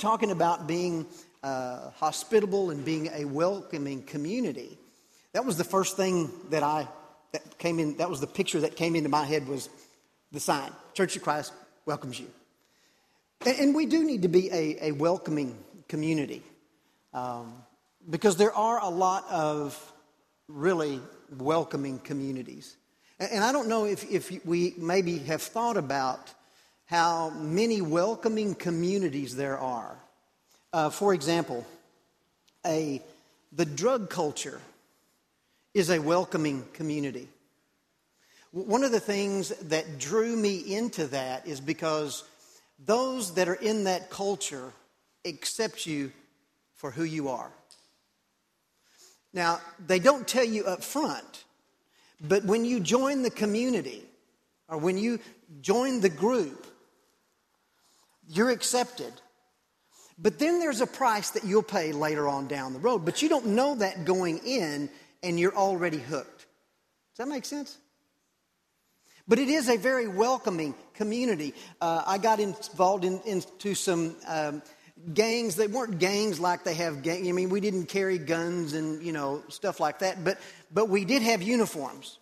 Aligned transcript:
talking 0.00 0.30
about 0.30 0.66
being 0.66 1.06
uh, 1.42 1.90
hospitable 1.90 2.70
and 2.70 2.84
being 2.84 3.08
a 3.12 3.24
welcoming 3.24 4.02
community, 4.02 4.78
that 5.32 5.44
was 5.44 5.56
the 5.56 5.64
first 5.64 5.96
thing 5.96 6.30
that 6.50 6.62
I 6.62 6.88
that 7.32 7.58
came 7.58 7.78
in. 7.78 7.98
That 7.98 8.10
was 8.10 8.20
the 8.20 8.26
picture 8.26 8.60
that 8.60 8.74
came 8.76 8.96
into 8.96 9.08
my 9.08 9.24
head 9.24 9.46
was 9.46 9.68
the 10.32 10.40
sign: 10.40 10.72
Church 10.94 11.14
of 11.16 11.22
Christ 11.22 11.52
welcomes 11.86 12.18
you. 12.18 12.26
And, 13.46 13.58
and 13.58 13.74
we 13.74 13.86
do 13.86 14.04
need 14.04 14.22
to 14.22 14.28
be 14.28 14.50
a, 14.50 14.88
a 14.88 14.92
welcoming 14.92 15.56
community 15.88 16.42
um, 17.14 17.54
because 18.08 18.36
there 18.36 18.52
are 18.52 18.80
a 18.80 18.88
lot 18.88 19.24
of 19.30 19.92
really 20.48 21.00
welcoming 21.38 21.98
communities. 21.98 22.76
And, 23.18 23.32
and 23.32 23.44
I 23.44 23.52
don't 23.52 23.68
know 23.68 23.84
if, 23.84 24.10
if 24.10 24.44
we 24.44 24.74
maybe 24.76 25.18
have 25.18 25.42
thought 25.42 25.76
about 25.76 26.32
how 26.90 27.30
many 27.30 27.80
welcoming 27.80 28.52
communities 28.52 29.36
there 29.36 29.56
are. 29.56 29.96
Uh, 30.72 30.90
for 30.90 31.14
example, 31.14 31.64
a, 32.66 33.00
the 33.52 33.64
drug 33.64 34.10
culture 34.10 34.60
is 35.72 35.88
a 35.88 36.00
welcoming 36.00 36.64
community. 36.72 37.28
One 38.50 38.82
of 38.82 38.90
the 38.90 38.98
things 38.98 39.50
that 39.50 40.00
drew 40.00 40.36
me 40.36 40.56
into 40.74 41.06
that 41.06 41.46
is 41.46 41.60
because 41.60 42.24
those 42.84 43.34
that 43.34 43.48
are 43.48 43.54
in 43.54 43.84
that 43.84 44.10
culture 44.10 44.72
accept 45.24 45.86
you 45.86 46.10
for 46.74 46.90
who 46.90 47.04
you 47.04 47.28
are. 47.28 47.52
Now, 49.32 49.60
they 49.86 50.00
don't 50.00 50.26
tell 50.26 50.44
you 50.44 50.64
up 50.64 50.82
front, 50.82 51.44
but 52.20 52.44
when 52.44 52.64
you 52.64 52.80
join 52.80 53.22
the 53.22 53.30
community 53.30 54.02
or 54.68 54.76
when 54.76 54.98
you 54.98 55.20
join 55.60 56.00
the 56.00 56.08
group, 56.08 56.66
you're 58.30 58.50
accepted. 58.50 59.12
But 60.16 60.38
then 60.38 60.60
there's 60.60 60.80
a 60.80 60.86
price 60.86 61.30
that 61.30 61.44
you'll 61.44 61.62
pay 61.62 61.92
later 61.92 62.28
on 62.28 62.46
down 62.46 62.72
the 62.72 62.78
road. 62.78 63.04
But 63.04 63.22
you 63.22 63.28
don't 63.28 63.46
know 63.46 63.74
that 63.76 64.04
going 64.04 64.38
in, 64.46 64.90
and 65.22 65.40
you're 65.40 65.56
already 65.56 65.98
hooked. 65.98 66.38
Does 66.38 67.18
that 67.18 67.28
make 67.28 67.44
sense? 67.44 67.76
But 69.26 69.38
it 69.38 69.48
is 69.48 69.68
a 69.68 69.76
very 69.76 70.08
welcoming 70.08 70.74
community. 70.94 71.54
Uh, 71.80 72.02
I 72.06 72.18
got 72.18 72.40
involved 72.40 73.04
in, 73.04 73.20
into 73.24 73.74
some 73.74 74.16
um, 74.26 74.62
gangs. 75.14 75.56
They 75.56 75.66
weren't 75.66 75.98
gangs 75.98 76.38
like 76.38 76.64
they 76.64 76.74
have 76.74 77.02
gangs. 77.02 77.28
I 77.28 77.32
mean, 77.32 77.48
we 77.48 77.60
didn't 77.60 77.86
carry 77.86 78.18
guns 78.18 78.74
and, 78.74 79.02
you 79.02 79.12
know, 79.12 79.42
stuff 79.48 79.80
like 79.80 80.00
that. 80.00 80.22
But, 80.22 80.38
but 80.72 80.88
we 80.88 81.04
did 81.04 81.22
have 81.22 81.42
uniforms. 81.42 82.18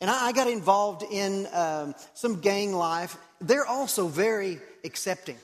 And 0.00 0.10
I, 0.10 0.28
I 0.28 0.32
got 0.32 0.46
involved 0.46 1.02
in 1.10 1.48
um, 1.52 1.94
some 2.14 2.40
gang 2.40 2.72
life. 2.72 3.16
They're 3.40 3.66
also 3.66 4.08
very 4.08 4.60
accepting. 4.88 5.36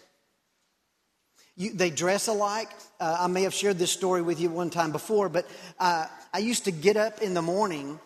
You, 1.56 1.73
they 1.73 1.91
dress 1.91 2.27
alike. 2.27 2.70
Uh, 2.98 3.17
I 3.20 3.27
may 3.28 3.42
have 3.42 3.55
shared 3.55 3.78
this 3.78 3.92
story 3.92 4.23
with 4.23 4.41
you 4.41 4.50
one 4.50 4.70
time 4.70 4.91
before, 4.91 5.28
but 5.28 5.47
uh, 5.78 6.06
I 6.33 6.39
used 6.39 6.64
to 6.64 6.73
get 6.73 6.97
up 6.97 7.23
in 7.23 7.34
the 7.34 7.42
morning 7.42 8.00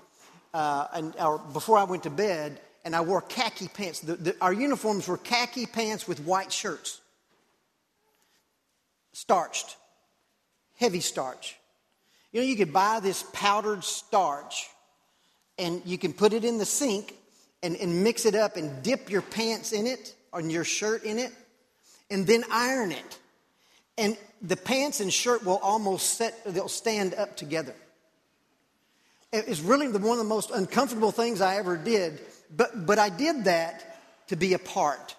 uh, 0.53 0.87
and, 0.93 1.15
or 1.19 1.39
before 1.39 1.79
I 1.79 1.85
went 1.85 2.03
to 2.03 2.11
bed, 2.11 2.61
and 2.85 2.95
I 2.95 3.01
wore 3.01 3.23
khaki 3.23 3.69
pants. 3.69 4.01
The, 4.01 4.17
the, 4.17 4.37
our 4.41 4.53
uniforms 4.53 5.09
were 5.09 5.17
khaki 5.17 5.67
pants 5.67 6.07
with 6.07 6.21
white 6.21 6.53
shirts, 6.53 7.01
starched, 9.13 9.77
heavy 10.77 11.01
starch. 11.01 11.57
You 12.33 12.41
know, 12.41 12.47
you 12.47 12.57
could 12.57 12.73
buy 12.73 13.01
this 13.01 13.25
powdered 13.33 13.83
starch, 13.83 14.69
and 15.59 15.81
you 15.87 15.97
can 15.97 16.13
put 16.13 16.35
it 16.35 16.45
in 16.45 16.59
the 16.59 16.67
sink 16.67 17.15
and, 17.63 17.77
and 17.77 18.05
mix 18.05 18.27
it 18.27 18.35
up 18.35 18.57
and 18.57 18.83
dip 18.83 19.11
your 19.11 19.23
pants 19.23 19.73
in 19.73 19.87
it 19.87 20.15
or 20.33 20.41
your 20.41 20.65
shirt 20.65 21.05
in 21.05 21.19
it, 21.19 21.33
and 22.11 22.27
then 22.27 22.45
iron 22.51 22.93
it 22.93 23.19
and 23.99 24.17
the 24.41 24.57
pants 24.57 25.01
and 25.01 25.13
shirt 25.13 25.45
will 25.45 25.59
almost 25.59 26.15
set, 26.15 26.41
they'll 26.47 26.69
stand 26.69 27.15
up 27.15 27.37
together. 27.37 27.75
It's 29.33 29.61
really 29.61 29.89
the, 29.89 29.99
one 29.99 30.13
of 30.13 30.19
the 30.19 30.25
most 30.25 30.51
uncomfortable 30.53 31.11
things 31.11 31.43
I 31.43 31.57
ever 31.57 31.77
did, 31.77 32.21
but, 32.57 32.87
but 32.87 32.99
I 32.99 33.11
did 33.11 33.45
that 33.45 34.29
to 34.29 34.37
be 34.37 34.55
a 34.55 34.59
part. 34.59 35.17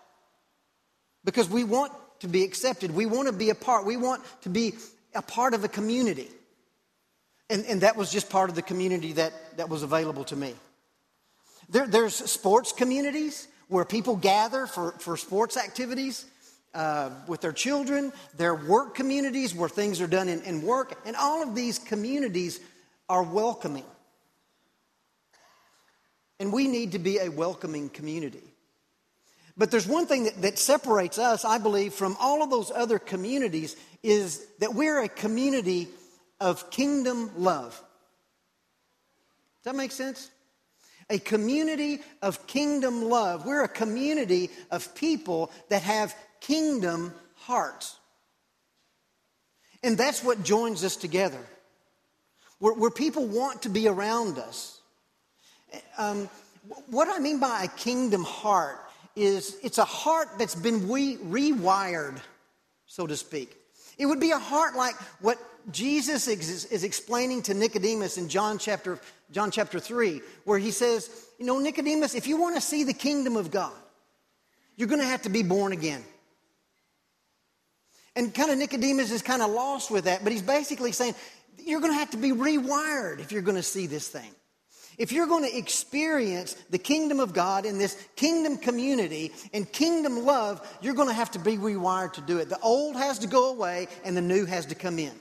Because 1.26 1.50
we 1.50 1.66
want 1.66 1.92
to 2.22 2.28
be 2.28 2.44
accepted. 2.44 2.92
We 2.92 3.06
want 3.06 3.28
to 3.28 3.34
be 3.34 3.50
a 3.50 3.56
part. 3.56 3.86
We 3.86 3.98
want 3.98 4.24
to 4.42 4.50
be 4.50 4.74
a 5.14 5.22
part 5.22 5.54
of 5.54 5.64
a 5.64 5.68
community. 5.68 6.30
And, 7.50 7.66
and 7.66 7.82
that 7.82 7.98
was 7.98 8.12
just 8.12 8.30
part 8.30 8.50
of 8.50 8.56
the 8.56 8.62
community 8.62 9.14
that, 9.14 9.34
that 9.58 9.70
was 9.70 9.84
available 9.84 10.24
to 10.26 10.36
me. 10.36 10.56
There, 11.68 11.86
there's 11.86 12.16
sports 12.16 12.72
communities 12.72 13.48
where 13.70 13.86
people 13.86 14.16
gather 14.16 14.66
for, 14.66 14.92
for 14.94 15.16
sports 15.16 15.56
activities 15.56 16.26
uh, 16.74 17.12
with 17.28 17.42
their 17.42 17.54
children, 17.54 18.12
their 18.36 18.56
work 18.56 18.96
communities 18.96 19.56
where 19.56 19.70
things 19.70 20.02
are 20.02 20.08
done 20.08 20.28
in, 20.28 20.42
in 20.42 20.62
work, 20.62 21.00
and 21.06 21.16
all 21.16 21.42
of 21.42 21.56
these 21.56 21.80
communities 21.80 22.60
are 23.08 23.24
welcoming. 23.24 23.86
And 26.40 26.52
we 26.52 26.68
need 26.68 26.94
to 26.94 27.00
be 27.00 27.20
a 27.20 27.30
welcoming 27.30 27.90
community. 27.90 28.44
But 29.58 29.72
there's 29.72 29.88
one 29.88 30.06
thing 30.06 30.24
that, 30.24 30.42
that 30.42 30.58
separates 30.58 31.20
us, 31.20 31.44
I 31.44 31.58
believe, 31.58 31.94
from 31.94 32.16
all 32.20 32.42
of 32.42 32.50
those 32.50 32.72
other 32.72 32.98
communities 32.98 33.76
is 34.02 34.46
that 34.60 34.74
we're 34.74 35.02
a 35.04 35.10
community 35.10 35.90
of 36.40 36.72
kingdom 36.72 37.32
love. 37.38 37.72
Does 39.58 39.74
that 39.74 39.76
make 39.76 39.92
sense? 39.92 40.32
A 41.10 41.20
community 41.20 42.02
of 42.22 42.46
kingdom 42.46 43.04
love. 43.04 43.46
We're 43.46 43.64
a 43.64 43.70
community 43.70 44.50
of 44.70 44.94
people 44.96 45.52
that 45.70 45.82
have 45.82 46.16
kingdom 46.40 47.14
hearts. 47.36 47.98
And 49.84 49.98
that's 49.98 50.24
what 50.24 50.44
joins 50.44 50.84
us 50.84 50.96
together, 50.96 51.40
where, 52.60 52.74
where 52.74 52.92
people 52.92 53.26
want 53.26 53.64
to 53.64 53.70
be 53.70 53.88
around 53.88 54.38
us. 54.38 54.82
Um, 55.98 56.30
what 56.88 57.08
I 57.08 57.20
mean 57.20 57.40
by 57.40 57.64
a 57.64 57.68
kingdom 57.68 58.24
heart 58.24 58.80
is 59.16 59.58
it's 59.64 59.78
a 59.78 59.86
heart 59.86 60.28
that's 60.38 60.56
been 60.56 60.90
re- 60.90 61.18
rewired, 61.18 62.20
so 62.86 63.08
to 63.08 63.16
speak. 63.16 63.56
It 63.98 64.06
would 64.06 64.20
be 64.20 64.32
a 64.32 64.40
heart 64.40 64.76
like 64.76 64.96
what 65.22 65.38
Jesus 65.72 66.28
is, 66.28 66.66
is 66.66 66.84
explaining 66.84 67.42
to 67.44 67.54
Nicodemus 67.54 68.18
in 68.18 68.30
John 68.30 68.58
chapter, 68.58 69.00
John 69.32 69.52
chapter 69.52 69.80
3, 69.80 70.22
where 70.44 70.60
he 70.60 70.72
says, 70.72 71.10
You 71.38 71.46
know, 71.46 71.60
Nicodemus, 71.60 72.16
if 72.16 72.28
you 72.28 72.38
want 72.38 72.56
to 72.56 72.62
see 72.62 72.84
the 72.84 72.94
kingdom 72.94 73.36
of 73.36 73.52
God, 73.52 73.74
you're 74.76 74.88
going 74.88 75.02
to 75.02 75.08
have 75.08 75.24
to 75.24 75.30
be 75.30 75.44
born 75.44 75.72
again. 75.72 76.04
And 78.16 78.34
kind 78.34 78.52
of 78.52 78.58
Nicodemus 78.58 79.12
is 79.12 79.22
kind 79.22 79.42
of 79.42 79.52
lost 79.52 79.92
with 79.92 80.06
that, 80.06 80.24
but 80.24 80.32
he's 80.32 80.42
basically 80.42 80.92
saying, 80.92 81.16
you're 81.66 81.82
going 81.82 81.94
to 81.94 82.00
have 82.00 82.12
to 82.12 82.18
be 82.18 82.32
rewired 82.32 83.20
if 83.20 83.32
you're 83.32 83.42
going 83.42 83.58
to 83.58 83.64
see 83.64 83.88
this 83.88 84.08
thing. 84.08 84.32
If 84.98 85.14
you're 85.14 85.28
going 85.28 85.50
to 85.50 85.58
experience 85.58 86.54
the 86.70 86.78
kingdom 86.78 87.22
of 87.22 87.34
God 87.34 87.66
in 87.66 87.78
this 87.78 87.96
kingdom 88.18 88.58
community 88.58 89.32
and 89.54 89.72
kingdom 89.72 90.26
love, 90.26 90.68
you're 90.82 90.94
going 90.94 91.08
to 91.08 91.14
have 91.14 91.32
to 91.32 91.40
be 91.40 91.58
rewired 91.58 92.14
to 92.14 92.22
do 92.22 92.40
it. 92.40 92.50
The 92.50 92.60
old 92.60 92.98
has 92.98 93.20
to 93.20 93.28
go 93.28 93.52
away 93.52 93.88
and 94.04 94.18
the 94.18 94.22
new 94.22 94.46
has 94.46 94.66
to 94.68 94.76
come 94.76 95.00
in. 95.00 95.14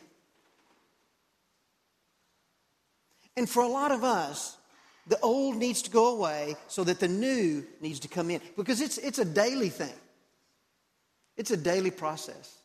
And 3.38 3.48
for 3.48 3.62
a 3.62 3.68
lot 3.68 3.92
of 3.92 4.02
us, 4.02 4.56
the 5.06 5.18
old 5.20 5.54
needs 5.54 5.82
to 5.82 5.90
go 5.90 6.16
away 6.16 6.56
so 6.66 6.82
that 6.82 6.98
the 6.98 7.06
new 7.06 7.64
needs 7.80 8.00
to 8.00 8.08
come 8.08 8.30
in 8.30 8.40
because 8.56 8.80
it's, 8.80 8.98
it's 8.98 9.20
a 9.20 9.24
daily 9.24 9.68
thing, 9.68 9.94
it's 11.36 11.52
a 11.52 11.56
daily 11.56 11.92
process. 11.92 12.56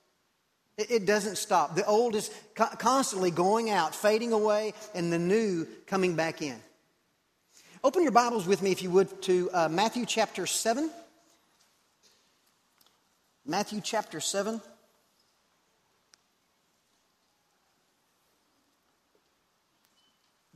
It 0.76 1.06
doesn't 1.06 1.36
stop. 1.36 1.76
The 1.76 1.86
old 1.86 2.16
is 2.16 2.32
constantly 2.56 3.30
going 3.30 3.70
out, 3.70 3.94
fading 3.94 4.34
away, 4.34 4.74
and 4.96 5.14
the 5.14 5.20
new 5.20 5.68
coming 5.86 6.16
back 6.16 6.42
in. 6.42 6.56
Open 7.84 8.02
your 8.02 8.12
Bibles 8.12 8.48
with 8.48 8.64
me, 8.64 8.72
if 8.72 8.82
you 8.82 8.90
would, 8.90 9.22
to 9.22 9.52
uh, 9.54 9.70
Matthew 9.70 10.08
chapter 10.08 10.48
7. 10.48 10.90
Matthew 13.46 13.82
chapter 13.82 14.20
7. 14.20 14.60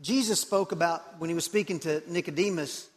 Jesus 0.07 0.39
spoke 0.39 0.71
about, 0.71 1.19
when 1.19 1.30
he 1.30 1.33
was 1.33 1.44
speaking 1.44 1.80
to 1.80 2.01
Nicodemus, 2.07 2.88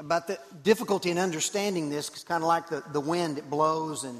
about 0.00 0.26
the 0.26 0.38
difficulty 0.62 1.10
in 1.10 1.18
understanding 1.18 1.90
this, 1.90 2.08
because 2.08 2.24
kind 2.24 2.42
of 2.42 2.48
like 2.48 2.70
the, 2.70 2.82
the 2.90 3.00
wind, 3.00 3.36
it 3.36 3.50
blows 3.50 4.04
and 4.04 4.18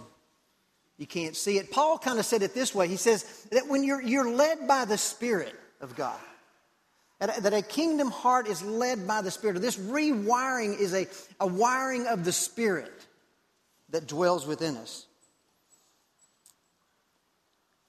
you 0.98 1.06
can't 1.06 1.34
see 1.34 1.56
it. 1.56 1.70
Paul 1.70 1.96
kind 1.96 2.18
of 2.18 2.26
said 2.26 2.42
it 2.42 2.52
this 2.52 2.74
way. 2.74 2.86
He 2.86 2.96
says 2.96 3.24
that 3.50 3.66
when 3.66 3.82
you're, 3.82 4.02
you're 4.02 4.30
led 4.30 4.68
by 4.68 4.84
the 4.84 4.98
Spirit 4.98 5.54
of 5.80 5.96
God, 5.96 6.20
that, 7.18 7.54
a 7.54 7.62
kingdom 7.62 8.10
heart 8.10 8.46
is 8.46 8.62
led 8.62 9.06
by 9.06 9.22
the 9.22 9.30
Spirit. 9.30 9.62
This 9.62 9.78
rewiring 9.78 10.78
is 10.78 10.92
a, 10.92 11.06
a 11.40 11.46
wiring 11.46 12.08
of 12.08 12.26
the 12.26 12.32
Spirit 12.32 12.92
that 13.88 14.06
dwells 14.06 14.46
within 14.46 14.76
us. 14.76 15.06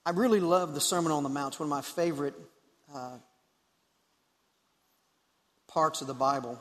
I 0.06 0.10
really 0.10 0.40
love 0.40 0.72
the 0.72 0.80
Sermon 0.80 1.12
on 1.12 1.24
the 1.24 1.28
Mount. 1.28 1.52
It's 1.52 1.60
one 1.60 1.66
of 1.66 1.70
my 1.70 1.82
favorite 1.82 2.34
uh, 2.94 3.18
parts 5.74 6.00
of 6.00 6.06
the 6.06 6.14
Bible. 6.14 6.56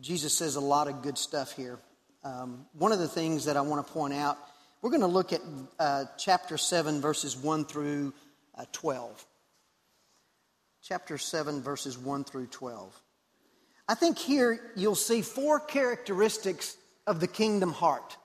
Jesus 0.00 0.32
says 0.32 0.54
a 0.54 0.60
lot 0.60 0.86
of 0.86 1.02
good 1.02 1.18
stuff 1.18 1.50
here. 1.50 1.80
um, 2.22 2.66
one 2.74 2.92
of 2.92 3.00
the 3.00 3.08
things 3.08 3.46
that 3.46 3.56
I 3.56 3.60
want 3.60 3.84
to 3.84 3.92
point 3.92 4.14
out, 4.14 4.38
we're 4.80 4.90
going 4.90 5.00
to 5.00 5.08
look 5.08 5.32
at 5.32 5.40
uh, 5.80 6.04
chapter 6.16 6.56
7, 6.56 7.00
verses 7.00 7.36
1 7.36 7.64
through 7.64 8.14
uh, 8.56 8.66
12. 8.70 9.26
Chapter 10.80 11.18
7, 11.18 11.60
verses 11.60 11.98
1 11.98 12.22
through 12.22 12.46
12. 12.46 13.02
I 13.88 13.96
think 13.96 14.16
here 14.16 14.70
you'll 14.76 14.94
see 14.94 15.22
four 15.22 15.58
characteristics 15.58 16.76
of 17.04 17.18
the 17.18 17.26
kingdom 17.26 17.72
heart. 17.72 18.16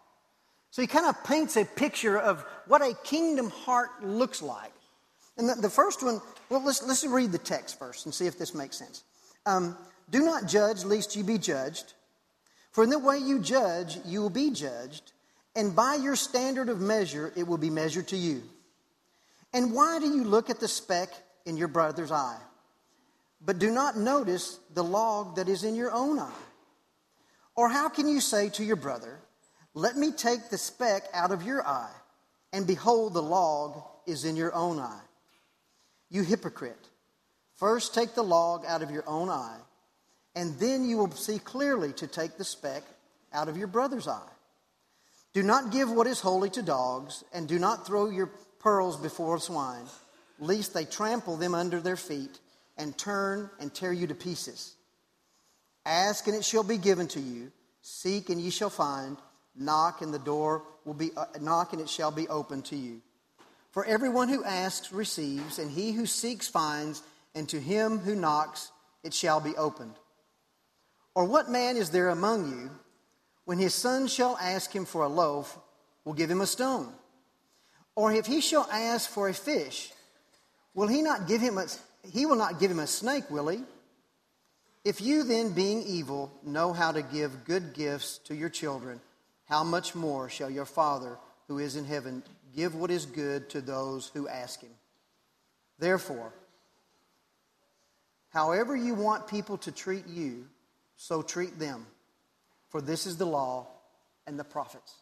So 0.70 0.84
he 0.84 0.88
kind 0.88 1.08
of 1.08 1.24
paints 1.24 1.58
a 1.58 1.66
picture 1.66 2.20
of 2.20 2.46
what 2.68 2.84
a 2.84 2.94
kingdom 3.04 3.50
heart 3.50 4.04
looks 4.04 4.44
like. 4.44 4.74
And 5.38 5.50
the, 5.50 5.56
the 5.56 5.70
first 5.70 6.04
one, 6.04 6.22
well, 6.50 6.64
let's, 6.64 6.84
let's 6.84 7.06
read 7.06 7.32
the 7.32 7.38
text 7.38 7.80
first 7.80 8.06
and 8.06 8.14
see 8.14 8.28
if 8.28 8.38
this 8.38 8.54
makes 8.54 8.78
sense. 8.78 9.04
Um, 9.46 9.78
Do 10.10 10.24
not 10.24 10.48
judge, 10.48 10.84
lest 10.84 11.16
you 11.16 11.24
be 11.24 11.38
judged. 11.38 11.94
For 12.72 12.84
in 12.84 12.90
the 12.90 13.00
way 13.00 13.18
you 13.18 13.40
judge, 13.40 14.00
you 14.06 14.22
will 14.22 14.30
be 14.30 14.52
judged, 14.52 15.12
and 15.56 15.76
by 15.76 15.96
your 15.96 16.16
standard 16.16 16.70
of 16.70 16.82
measure, 16.82 17.32
it 17.36 17.48
will 17.48 17.58
be 17.58 17.70
measured 17.70 18.08
to 18.10 18.18
you. 18.18 18.42
And 19.54 19.74
why 19.74 20.00
do 20.00 20.08
you 20.08 20.24
look 20.24 20.50
at 20.50 20.60
the 20.60 20.68
speck 20.68 21.10
in 21.46 21.58
your 21.58 21.68
brother's 21.68 22.12
eye, 22.12 22.40
but 23.46 23.60
do 23.60 23.70
not 23.70 23.98
notice 23.98 24.60
the 24.74 24.84
log 24.84 25.36
that 25.36 25.48
is 25.48 25.64
in 25.64 25.76
your 25.76 25.92
own 25.92 26.18
eye? 26.18 26.32
Or 27.56 27.70
how 27.70 27.90
can 27.90 28.08
you 28.08 28.20
say 28.20 28.50
to 28.50 28.64
your 28.64 28.76
brother, 28.76 29.20
Let 29.76 29.96
me 29.96 30.12
take 30.12 30.50
the 30.50 30.58
speck 30.58 31.04
out 31.14 31.32
of 31.32 31.44
your 31.44 31.66
eye, 31.68 31.94
and 32.52 32.66
behold, 32.66 33.14
the 33.14 33.22
log 33.22 33.84
is 34.08 34.26
in 34.26 34.36
your 34.36 34.54
own 34.56 34.80
eye? 34.80 35.02
You 36.14 36.22
hypocrite, 36.22 36.90
first 37.56 37.96
take 37.96 38.14
the 38.14 38.24
log 38.24 38.66
out 38.68 38.84
of 38.84 38.92
your 38.92 39.04
own 39.08 39.30
eye, 39.30 39.58
and 40.36 40.54
then 40.60 40.86
you 40.86 41.00
will 41.00 41.10
see 41.10 41.40
clearly 41.40 41.92
to 41.94 42.06
take 42.06 42.38
the 42.38 42.44
speck 42.44 42.84
out 43.34 43.50
of 43.50 43.58
your 43.58 43.66
brother's 43.66 44.08
eye. 44.08 44.22
Do 45.34 45.42
not 45.42 45.72
give 45.72 45.90
what 45.90 46.06
is 46.06 46.20
holy 46.20 46.52
to 46.52 46.62
dogs, 46.62 47.24
and 47.34 47.48
do 47.48 47.58
not 47.58 47.88
throw 47.88 48.12
your 48.12 48.30
pearls 48.60 48.96
before 48.96 49.40
swine, 49.40 49.86
lest 50.38 50.76
they 50.76 50.86
trample 50.86 51.36
them 51.36 51.56
under 51.56 51.82
their 51.82 51.98
feet 51.98 52.40
and 52.78 52.96
turn 52.96 53.50
and 53.60 53.74
tear 53.74 53.92
you 53.92 54.06
to 54.06 54.14
pieces. 54.14 54.76
Ask 55.84 56.28
and 56.28 56.36
it 56.36 56.46
shall 56.46 56.64
be 56.64 56.78
given 56.78 57.08
to 57.08 57.20
you. 57.20 57.52
Seek 57.82 58.30
and 58.30 58.40
ye 58.40 58.52
shall 58.52 58.70
find. 58.70 59.18
Knock 59.56 60.04
and 60.04 60.14
the 60.14 60.20
door 60.20 60.62
will 60.86 60.94
be 60.94 61.10
uh, 61.18 61.26
knock 61.42 61.74
and 61.74 61.82
it 61.82 61.90
shall 61.90 62.12
be 62.12 62.28
opened 62.28 62.66
to 62.66 62.76
you. 62.76 63.02
For 63.74 63.84
everyone 63.86 64.30
who 64.30 64.44
asks 64.44 64.94
receives, 64.94 65.58
and 65.58 65.70
he 65.72 65.92
who 65.92 66.06
seeks 66.06 66.48
finds, 66.48 67.02
and 67.34 67.50
to 67.50 67.60
him 67.60 67.98
who 67.98 68.14
knocks 68.14 68.72
it 69.04 69.16
shall 69.16 69.40
be 69.40 69.58
opened. 69.58 69.96
Or 71.16 71.26
what 71.26 71.50
man 71.50 71.76
is 71.76 71.90
there 71.90 72.10
among 72.10 72.52
you, 72.52 72.70
when 73.46 73.58
his 73.58 73.74
son 73.74 74.08
shall 74.08 74.38
ask 74.38 74.72
him 74.72 74.86
for 74.86 75.02
a 75.02 75.10
loaf, 75.10 75.58
will 76.06 76.14
give 76.14 76.30
him 76.30 76.42
a 76.42 76.46
stone? 76.46 76.94
Or 77.96 78.14
if 78.14 78.28
he 78.28 78.42
shall 78.42 78.70
ask 78.72 79.10
for 79.10 79.28
a 79.28 79.34
fish, 79.34 79.92
will 80.76 80.88
he 80.88 81.02
not 81.02 81.28
give 81.28 81.42
him 81.42 81.58
a 81.58 81.66
he 82.12 82.26
will 82.26 82.36
not 82.36 82.60
give 82.60 82.70
him 82.70 82.80
a 82.80 82.88
snake, 82.88 83.30
will 83.32 83.48
he? 83.48 83.64
If 84.84 85.02
you 85.02 85.24
then, 85.24 85.54
being 85.54 85.82
evil, 85.84 86.32
know 86.44 86.74
how 86.74 86.92
to 86.92 87.02
give 87.02 87.46
good 87.46 87.74
gifts 87.74 88.20
to 88.26 88.36
your 88.36 88.50
children, 88.50 89.00
how 89.46 89.64
much 89.64 89.96
more 89.96 90.30
shall 90.30 90.50
your 90.50 90.66
Father 90.66 91.18
who 91.48 91.60
is 91.60 91.78
in 91.78 91.86
heaven 91.86 92.22
give 92.56 92.76
what 92.76 92.92
is 92.92 93.06
good 93.06 93.50
to 93.50 93.62
those 93.62 94.12
who 94.14 94.28
ask 94.28 94.62
him? 94.62 94.72
Therefore, 95.80 96.34
however 98.30 98.76
you 98.76 98.94
want 98.94 99.28
people 99.28 99.58
to 99.60 99.72
treat 99.72 100.08
you, 100.08 100.46
so 100.96 101.22
treat 101.22 101.60
them, 101.60 101.86
for 102.70 102.82
this 102.82 103.06
is 103.06 103.18
the 103.18 103.26
law 103.26 103.68
and 104.28 104.40
the 104.40 104.44
prophets. 104.44 104.94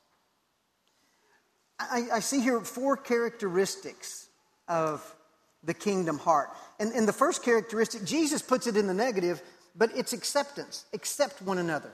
I, 1.79 2.07
I 2.13 2.19
see 2.19 2.41
here 2.41 2.59
four 2.61 2.95
characteristics 2.97 4.27
of 4.67 5.15
the 5.63 5.73
kingdom 5.73 6.17
heart. 6.17 6.49
And, 6.79 6.91
and 6.93 7.07
the 7.07 7.13
first 7.13 7.43
characteristic, 7.43 8.03
Jesus 8.03 8.41
puts 8.41 8.67
it 8.67 8.77
in 8.77 8.87
the 8.87 8.93
negative, 8.93 9.41
but 9.75 9.91
it's 9.95 10.13
acceptance. 10.13 10.85
Accept 10.93 11.41
one 11.41 11.57
another. 11.57 11.91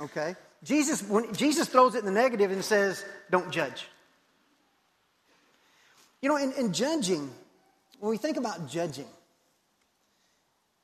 Okay? 0.00 0.36
Jesus, 0.62 1.02
when, 1.02 1.32
Jesus 1.34 1.68
throws 1.68 1.94
it 1.94 1.98
in 2.00 2.04
the 2.06 2.10
negative 2.10 2.50
and 2.50 2.64
says, 2.64 3.04
don't 3.30 3.50
judge. 3.50 3.86
You 6.20 6.28
know, 6.28 6.36
in, 6.36 6.52
in 6.52 6.72
judging, 6.72 7.30
when 8.00 8.10
we 8.10 8.16
think 8.16 8.36
about 8.36 8.68
judging, 8.68 9.06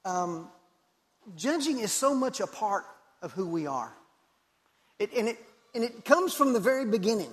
um, 0.04 0.48
judging 1.36 1.80
is 1.80 1.92
so 1.92 2.14
much 2.14 2.40
a 2.40 2.46
part 2.46 2.84
of 3.22 3.32
who 3.32 3.46
we 3.46 3.66
are. 3.66 3.92
It, 4.98 5.12
and, 5.16 5.28
it, 5.28 5.38
and 5.74 5.82
it 5.82 6.04
comes 6.04 6.34
from 6.34 6.52
the 6.52 6.60
very 6.60 6.84
beginning. 6.84 7.30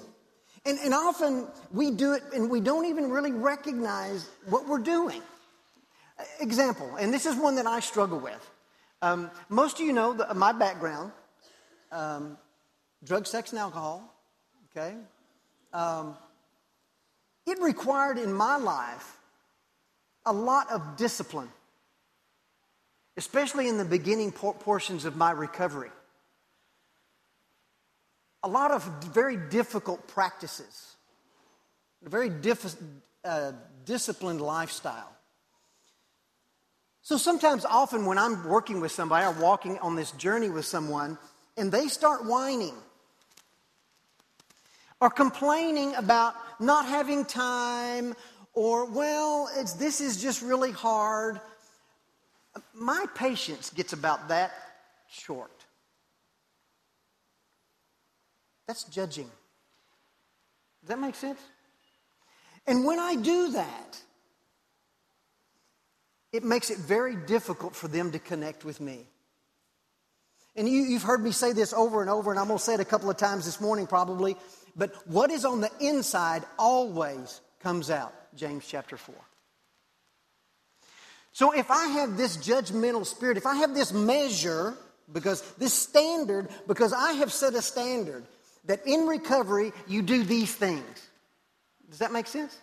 And, 0.66 0.80
and 0.80 0.94
often 0.94 1.48
we 1.72 1.92
do 1.92 2.14
it 2.14 2.24
and 2.34 2.50
we 2.50 2.60
don't 2.60 2.86
even 2.86 3.10
really 3.10 3.32
recognize 3.32 4.30
what 4.46 4.68
we're 4.68 4.80
doing. 4.80 5.22
Example, 6.40 6.96
and 7.00 7.12
this 7.12 7.26
is 7.26 7.36
one 7.36 7.56
that 7.56 7.66
I 7.66 7.80
struggle 7.80 8.20
with. 8.20 8.52
Um, 9.02 9.32
most 9.50 9.80
of 9.80 9.86
you 9.86 9.94
know 9.94 10.14
the, 10.14 10.32
my 10.36 10.52
background 10.52 11.12
um, 11.92 12.38
drug, 13.04 13.26
sex, 13.26 13.52
and 13.52 13.60
alcohol. 13.60 14.14
Okay? 14.72 14.96
Um, 15.74 16.16
it 17.52 17.62
required 17.62 18.18
in 18.18 18.34
my 18.34 18.58
life 18.58 19.18
a 20.26 20.34
lot 20.34 20.72
of 20.72 20.98
discipline, 20.98 21.50
especially 23.18 23.68
in 23.68 23.78
the 23.78 23.86
beginning 23.86 24.32
portions 24.32 25.06
of 25.06 25.16
my 25.16 25.32
recovery 25.32 25.92
a 28.44 28.48
lot 28.48 28.72
of 28.72 28.84
very 29.14 29.38
difficult 29.38 30.08
practices, 30.08 30.96
a 32.06 32.10
very 32.10 32.30
diff- 32.30 32.76
uh, 33.24 33.52
disciplined 33.86 34.42
lifestyle. 34.42 35.10
So 37.04 37.18
sometimes, 37.18 37.66
often, 37.66 38.06
when 38.06 38.18
I'm 38.18 38.48
working 38.48 38.80
with 38.80 38.92
somebody 38.92 39.26
or 39.26 39.32
walking 39.32 39.80
on 39.80 39.96
this 39.96 40.12
journey 40.12 40.50
with 40.50 40.66
someone, 40.66 41.18
and 41.58 41.72
they 41.72 41.88
start 41.88 42.26
whining 42.26 42.76
or 45.00 45.10
complaining 45.10 45.96
about 45.96 46.36
not 46.62 46.86
having 46.86 47.26
time 47.26 48.16
or, 48.54 48.86
well, 48.86 49.50
this 49.78 50.02
is 50.02 50.22
just 50.22 50.42
really 50.42 50.72
hard, 50.72 51.40
my 52.74 53.06
patience 53.16 53.70
gets 53.70 53.94
about 53.94 54.28
that 54.28 54.52
short. 55.10 55.66
That's 58.68 58.84
judging. 58.86 59.30
Does 60.82 60.90
that 60.90 61.00
make 61.00 61.16
sense? 61.16 61.40
And 62.68 62.86
when 62.86 63.00
I 63.00 63.16
do 63.16 63.52
that, 63.52 64.02
it 66.32 66.44
makes 66.44 66.70
it 66.70 66.78
very 66.78 67.16
difficult 67.16 67.76
for 67.76 67.88
them 67.88 68.12
to 68.12 68.20
connect 68.20 68.64
with 68.64 68.80
me. 68.80 69.08
And 70.56 70.68
you, 70.68 70.94
have 70.94 71.04
heard 71.04 71.24
me 71.24 71.32
say 71.32 71.54
this 71.54 71.74
over 71.74 72.02
and 72.02 72.10
over, 72.10 72.32
and 72.32 72.40
I'm 72.40 72.48
going 72.48 72.58
to 72.58 72.64
say 72.64 72.74
it 72.74 72.80
a 72.80 72.86
couple 72.86 73.10
of 73.10 73.18
times 73.18 73.46
this 73.46 73.62
morning 73.62 73.88
probably. 73.88 74.36
But 74.76 75.08
what 75.08 75.32
is 75.32 75.46
on 75.46 75.62
the 75.62 75.72
inside 75.80 76.44
always 76.58 77.42
comes 77.60 77.90
out. 77.90 78.14
James 78.36 78.66
chapter 78.68 78.98
4. 78.98 79.16
So 81.34 81.52
if 81.52 81.72
I 81.72 81.88
have 81.88 82.18
this 82.18 82.38
judgmental 82.38 83.06
spirit, 83.06 83.38
if 83.38 83.46
I 83.46 83.56
have 83.56 83.74
this 83.74 83.94
measure, 83.94 84.76
because 85.12 85.42
this 85.54 85.74
standard, 85.74 86.50
because 86.68 86.94
I 86.94 87.14
have 87.14 87.32
set 87.32 87.54
a 87.54 87.62
standard, 87.62 88.26
that 88.66 88.86
in 88.86 89.08
recovery 89.08 89.72
you 89.88 90.02
do 90.02 90.24
these 90.24 90.54
things. 90.54 91.10
Does 91.90 92.00
that 92.00 92.12
make 92.12 92.28
sense? 92.28 92.58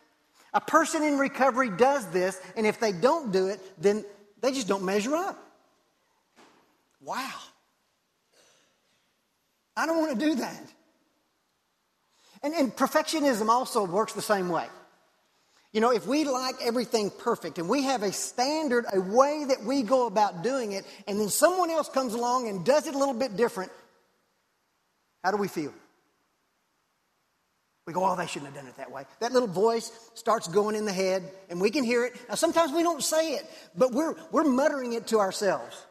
A 0.55 0.61
person 0.61 1.03
in 1.03 1.19
recovery 1.19 1.71
does 1.71 2.07
this, 2.11 2.41
and 2.57 2.67
if 2.67 2.81
they 2.81 2.93
don't 2.93 3.33
do 3.33 3.49
it, 3.49 3.61
then 3.81 4.05
they 4.41 4.53
just 4.53 4.69
don't 4.69 4.85
measure 4.85 5.15
up. 5.15 5.39
Wow. 7.03 7.33
I 9.77 9.87
don't 9.87 9.99
want 9.99 10.19
to 10.19 10.27
do 10.27 10.35
that. 10.37 10.63
And, 12.43 12.55
and 12.55 12.75
perfectionism 12.75 13.49
also 13.49 13.85
works 13.85 14.13
the 14.13 14.23
same 14.23 14.49
way. 14.49 14.67
You 15.73 15.81
know, 15.83 15.93
if 15.93 16.07
we 16.07 16.25
like 16.25 16.55
everything 16.63 17.11
perfect 17.11 17.59
and 17.59 17.69
we 17.69 17.83
have 17.83 18.03
a 18.03 18.13
standard, 18.13 18.87
a 18.93 19.01
way 19.01 19.45
that 19.49 19.65
we 19.65 19.83
go 19.83 20.07
about 20.07 20.43
doing 20.43 20.73
it, 20.73 20.85
and 21.07 21.21
then 21.21 21.29
someone 21.29 21.71
else 21.71 21.89
comes 21.89 22.15
along 22.15 22.49
and 22.49 22.65
does 22.65 22.87
it 22.87 22.95
a 22.95 22.99
little 22.99 23.15
bit 23.15 23.37
different, 23.37 23.71
how 25.23 25.31
do 25.31 25.37
we 25.37 25.49
feel? 25.49 25.75
We 27.87 27.93
go, 27.93 28.05
oh, 28.05 28.17
they 28.17 28.27
shouldn't 28.27 28.53
have 28.53 28.55
done 28.55 28.67
it 28.67 28.77
that 28.77 28.91
way. 28.91 29.05
That 29.21 29.33
little 29.33 29.49
voice 29.49 29.91
starts 30.15 30.47
going 30.47 30.77
in 30.77 30.85
the 30.85 30.93
head, 30.93 31.23
and 31.49 31.59
we 31.59 31.71
can 31.71 31.85
hear 31.85 32.05
it. 32.05 32.15
Now, 32.29 32.35
sometimes 32.35 32.71
we 32.71 32.83
don't 32.83 33.03
say 33.03 33.33
it, 33.33 33.51
but 33.75 33.93
we're, 33.93 34.15
we're 34.31 34.45
muttering 34.45 34.93
it 34.93 35.07
to 35.07 35.19
ourselves. 35.19 35.87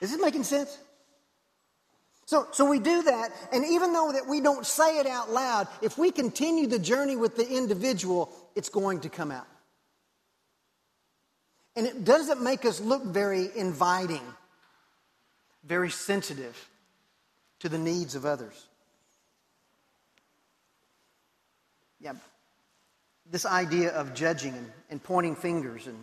Is 0.00 0.10
this 0.10 0.20
making 0.20 0.42
sense? 0.42 0.76
So, 2.26 2.46
so 2.52 2.68
we 2.68 2.78
do 2.78 3.02
that, 3.02 3.30
and 3.52 3.64
even 3.64 3.92
though 3.92 4.12
that 4.12 4.26
we 4.26 4.40
don't 4.40 4.66
say 4.66 4.98
it 4.98 5.06
out 5.06 5.30
loud, 5.30 5.68
if 5.80 5.96
we 5.96 6.10
continue 6.10 6.66
the 6.66 6.78
journey 6.78 7.16
with 7.16 7.36
the 7.36 7.48
individual, 7.48 8.32
it's 8.54 8.68
going 8.68 9.00
to 9.00 9.08
come 9.08 9.30
out. 9.30 9.46
And 11.76 11.86
it 11.86 12.04
doesn't 12.04 12.42
make 12.42 12.64
us 12.64 12.80
look 12.80 13.04
very 13.04 13.48
inviting, 13.56 14.22
very 15.64 15.90
sensitive. 15.90 16.68
to 17.60 17.68
the 17.68 17.78
needs 17.78 18.14
of 18.14 18.24
others. 18.24 18.66
Yeah, 22.00 22.12
this 23.30 23.46
idea 23.46 23.90
of 23.90 24.14
judging 24.14 24.54
and, 24.54 24.70
and 24.90 25.02
pointing 25.02 25.34
fingers 25.34 25.86
and 25.86 25.96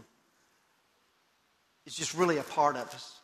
is 1.86 1.96
just 1.96 2.16
really 2.16 2.38
a 2.38 2.44
part 2.44 2.76
of 2.76 2.88
us. 2.90 3.20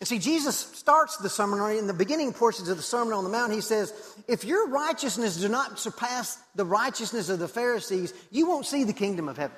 And 0.00 0.06
see, 0.06 0.18
Jesus 0.18 0.56
starts 0.56 1.16
the 1.16 1.28
sermon 1.28 1.76
in 1.76 1.88
the 1.88 1.94
beginning 1.94 2.32
portions 2.32 2.68
of 2.68 2.76
the 2.76 2.82
Sermon 2.82 3.12
on 3.12 3.24
the 3.24 3.30
Mount. 3.30 3.52
He 3.52 3.60
says, 3.60 3.92
If 4.28 4.44
your 4.44 4.68
righteousness 4.68 5.36
do 5.36 5.48
not 5.48 5.78
surpass 5.78 6.38
the 6.54 6.64
righteousness 6.64 7.28
of 7.28 7.40
the 7.40 7.48
Pharisees, 7.48 8.14
you 8.30 8.46
won't 8.46 8.66
see 8.66 8.84
the 8.84 8.92
kingdom 8.92 9.28
of 9.28 9.36
heaven. 9.36 9.56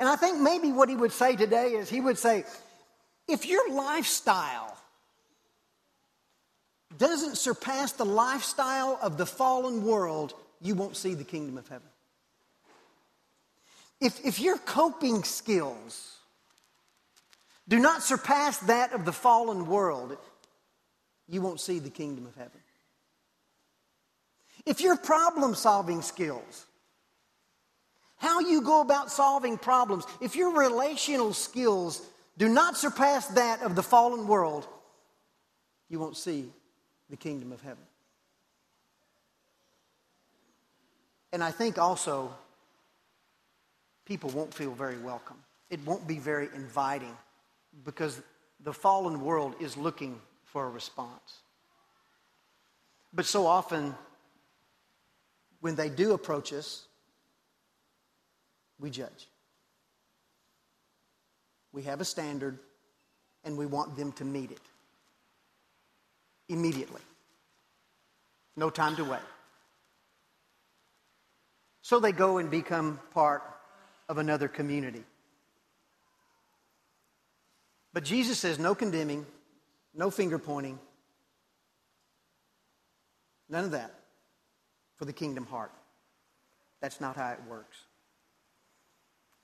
And 0.00 0.08
I 0.08 0.16
think 0.16 0.38
maybe 0.40 0.72
what 0.72 0.88
he 0.88 0.96
would 0.96 1.12
say 1.12 1.36
today 1.36 1.72
is 1.72 1.90
he 1.90 2.00
would 2.00 2.18
say, 2.18 2.44
If 3.28 3.46
your 3.46 3.70
lifestyle 3.70 4.76
doesn't 6.96 7.36
surpass 7.36 7.92
the 7.92 8.06
lifestyle 8.06 8.98
of 9.02 9.18
the 9.18 9.26
fallen 9.26 9.84
world, 9.84 10.32
you 10.60 10.74
won't 10.74 10.96
see 10.96 11.14
the 11.14 11.24
kingdom 11.24 11.58
of 11.58 11.68
heaven. 11.68 11.88
If, 14.00 14.24
if 14.24 14.40
your 14.40 14.58
coping 14.58 15.22
skills, 15.22 16.18
do 17.68 17.78
not 17.78 18.02
surpass 18.02 18.58
that 18.58 18.92
of 18.92 19.04
the 19.04 19.12
fallen 19.12 19.66
world, 19.66 20.16
you 21.28 21.40
won't 21.40 21.60
see 21.60 21.78
the 21.78 21.90
kingdom 21.90 22.26
of 22.26 22.34
heaven. 22.34 22.60
If 24.66 24.80
your 24.80 24.96
problem 24.96 25.54
solving 25.54 26.02
skills, 26.02 26.66
how 28.16 28.40
you 28.40 28.62
go 28.62 28.80
about 28.80 29.10
solving 29.10 29.58
problems, 29.58 30.04
if 30.20 30.36
your 30.36 30.58
relational 30.58 31.32
skills 31.32 32.02
do 32.38 32.48
not 32.48 32.76
surpass 32.76 33.26
that 33.28 33.62
of 33.62 33.76
the 33.76 33.82
fallen 33.82 34.26
world, 34.26 34.66
you 35.88 35.98
won't 35.98 36.16
see 36.16 36.50
the 37.10 37.16
kingdom 37.16 37.52
of 37.52 37.60
heaven. 37.60 37.84
And 41.32 41.42
I 41.42 41.50
think 41.50 41.78
also 41.78 42.32
people 44.04 44.30
won't 44.30 44.54
feel 44.54 44.72
very 44.72 44.98
welcome. 44.98 45.36
It 45.68 45.84
won't 45.84 46.06
be 46.06 46.18
very 46.18 46.48
inviting 46.54 47.14
because 47.82 48.20
the 48.60 48.72
fallen 48.72 49.22
world 49.22 49.54
is 49.60 49.76
looking 49.76 50.20
for 50.44 50.66
a 50.66 50.70
response. 50.70 51.40
But 53.12 53.26
so 53.26 53.46
often, 53.46 53.94
when 55.60 55.74
they 55.74 55.88
do 55.88 56.12
approach 56.12 56.52
us, 56.52 56.86
we 58.78 58.90
judge. 58.90 59.28
We 61.72 61.82
have 61.82 62.00
a 62.00 62.04
standard, 62.04 62.58
and 63.44 63.56
we 63.56 63.66
want 63.66 63.96
them 63.96 64.12
to 64.12 64.24
meet 64.24 64.50
it 64.50 64.60
immediately. 66.48 67.00
No 68.56 68.70
time 68.70 68.96
to 68.96 69.04
wait. 69.04 69.20
So 71.82 72.00
they 72.00 72.12
go 72.12 72.38
and 72.38 72.50
become 72.50 73.00
part 73.12 73.42
of 74.08 74.18
another 74.18 74.48
community. 74.48 75.04
But 77.94 78.02
Jesus 78.02 78.38
says 78.40 78.58
no 78.58 78.74
condemning, 78.74 79.24
no 79.94 80.10
finger 80.10 80.38
pointing, 80.38 80.80
none 83.48 83.64
of 83.64 83.70
that 83.70 83.94
for 84.96 85.04
the 85.04 85.12
kingdom 85.12 85.46
heart. 85.46 85.70
That's 86.80 87.00
not 87.00 87.14
how 87.16 87.30
it 87.30 87.38
works. 87.48 87.78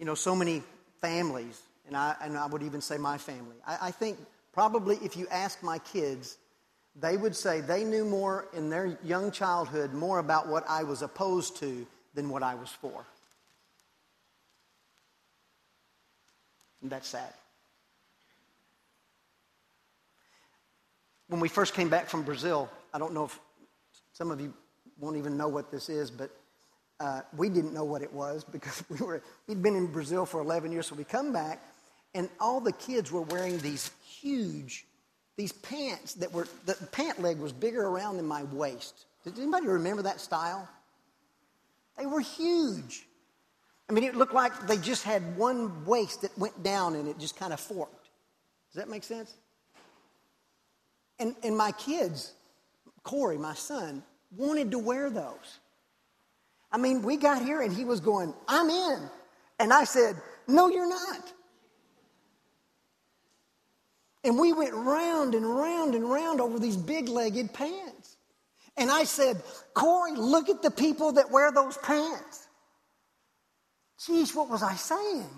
You 0.01 0.05
know, 0.05 0.17
so 0.17 0.35
many 0.35 0.65
families, 1.01 1.63
and 1.87 1.97
I, 1.97 2.17
and 2.21 2.37
I 2.37 2.47
would 2.47 2.65
even 2.65 2.81
say 2.81 2.99
my 2.99 3.19
family, 3.19 3.57
I, 3.65 3.79
I 3.83 3.91
think 3.93 4.19
probably 4.53 4.97
if 4.97 5.17
you 5.17 5.29
ask 5.31 5.63
my 5.63 5.79
kids, 5.79 6.37
they 6.97 7.17
would 7.17 7.37
say 7.37 7.61
they 7.61 7.85
knew 7.85 8.05
more 8.05 8.49
in 8.53 8.69
their 8.69 8.99
young 9.05 9.31
childhood 9.31 9.95
more 9.95 10.19
about 10.19 10.49
what 10.49 10.65
I 10.69 10.83
was 10.83 11.03
opposed 11.03 11.59
to 11.59 11.87
than 12.15 12.29
what 12.29 12.43
I 12.43 12.57
was 12.57 12.69
for. 12.69 13.07
And 16.83 16.91
that's 16.91 17.07
sad. 17.07 17.33
When 21.31 21.41
we 21.41 21.49
first 21.49 21.75
came 21.75 21.89
back 21.89 22.09
from 22.09 22.23
Brazil, 22.23 22.69
I 22.93 22.99
don't 22.99 23.15
know 23.15 23.25
if 23.25 23.39
some 24.13 24.31
of 24.31 24.41
you 24.41 24.53
won't 24.99 25.17
even 25.17 25.37
know 25.37 25.49
what 25.49 25.71
this 25.71 25.89
is, 25.89 26.11
but 26.11 26.31
uh, 26.99 27.23
we 27.37 27.49
didn't 27.49 27.73
know 27.73 27.85
what 27.85 28.03
it 28.03 28.13
was 28.13 28.45
because 28.45 28.83
we 28.91 28.99
were 28.99 29.23
we'd 29.47 29.63
been 29.63 29.77
in 29.77 29.87
Brazil 29.87 30.27
for 30.27 30.41
11 30.41 30.73
years. 30.73 30.89
So 30.89 30.97
we 30.97 31.05
come 31.05 31.33
back, 31.33 31.63
and 32.15 32.29
all 32.41 32.61
the 32.61 32.73
kids 32.73 33.13
were 33.13 33.23
wearing 33.23 33.59
these 33.59 33.91
huge, 34.05 34.85
these 35.37 35.53
pants 35.53 36.15
that 36.15 36.33
were 36.33 36.49
the 36.67 36.75
pant 36.91 37.23
leg 37.23 37.39
was 37.39 37.53
bigger 37.53 37.87
around 37.87 38.17
than 38.17 38.27
my 38.27 38.43
waist. 38.45 39.07
Did 39.25 39.39
anybody 39.39 39.69
remember 39.69 40.03
that 40.03 40.21
style? 40.21 40.69
They 41.97 42.07
were 42.07 42.21
huge. 42.21 43.07
I 43.89 43.93
mean, 43.93 44.05
it 44.05 44.17
looked 44.17 44.35
like 44.35 44.67
they 44.67 44.79
just 44.79 45.05
had 45.05 45.37
one 45.37 45.85
waist 45.85 46.23
that 46.23 46.37
went 46.39 46.63
down 46.63 46.95
and 46.95 47.09
it 47.09 47.19
just 47.19 47.37
kind 47.37 47.53
of 47.53 47.61
forked. 47.61 48.09
Does 48.73 48.77
that 48.77 48.89
make 48.89 49.05
sense? 49.05 49.35
And, 51.21 51.37
and 51.45 51.57
my 51.57 51.71
kids, 51.73 52.33
Corey, 53.05 53.39
my 53.39 53.55
son, 53.55 54.03
wanted 54.37 54.71
to 54.73 54.79
wear 54.79 55.11
those. 55.11 55.61
I 56.73 56.79
mean, 56.79 57.03
we 57.03 57.17
got 57.17 57.43
here 57.43 57.61
and 57.61 57.73
he 57.73 57.85
was 57.85 58.01
going, 58.01 58.35
I'm 58.49 58.71
in. 58.71 59.09
And 59.59 59.73
I 59.73 59.85
said, 59.85 60.17
No, 60.49 60.69
you're 60.69 60.89
not. 60.89 61.33
And 64.25 64.39
we 64.39 64.53
went 64.53 64.75
round 64.75 65.35
and 65.35 65.45
round 65.45 65.95
and 65.95 66.11
round 66.11 66.41
over 66.41 66.59
these 66.59 66.77
big 66.77 67.09
legged 67.09 67.53
pants. 67.53 68.17
And 68.77 68.91
I 68.91 69.05
said, 69.05 69.43
Corey, 69.75 70.13
look 70.13 70.49
at 70.49 70.63
the 70.63 70.71
people 70.71 71.13
that 71.13 71.31
wear 71.31 71.53
those 71.53 71.77
pants. 71.79 72.49
Geez, 74.07 74.35
what 74.35 74.49
was 74.49 74.63
I 74.63 74.75
saying? 74.75 75.29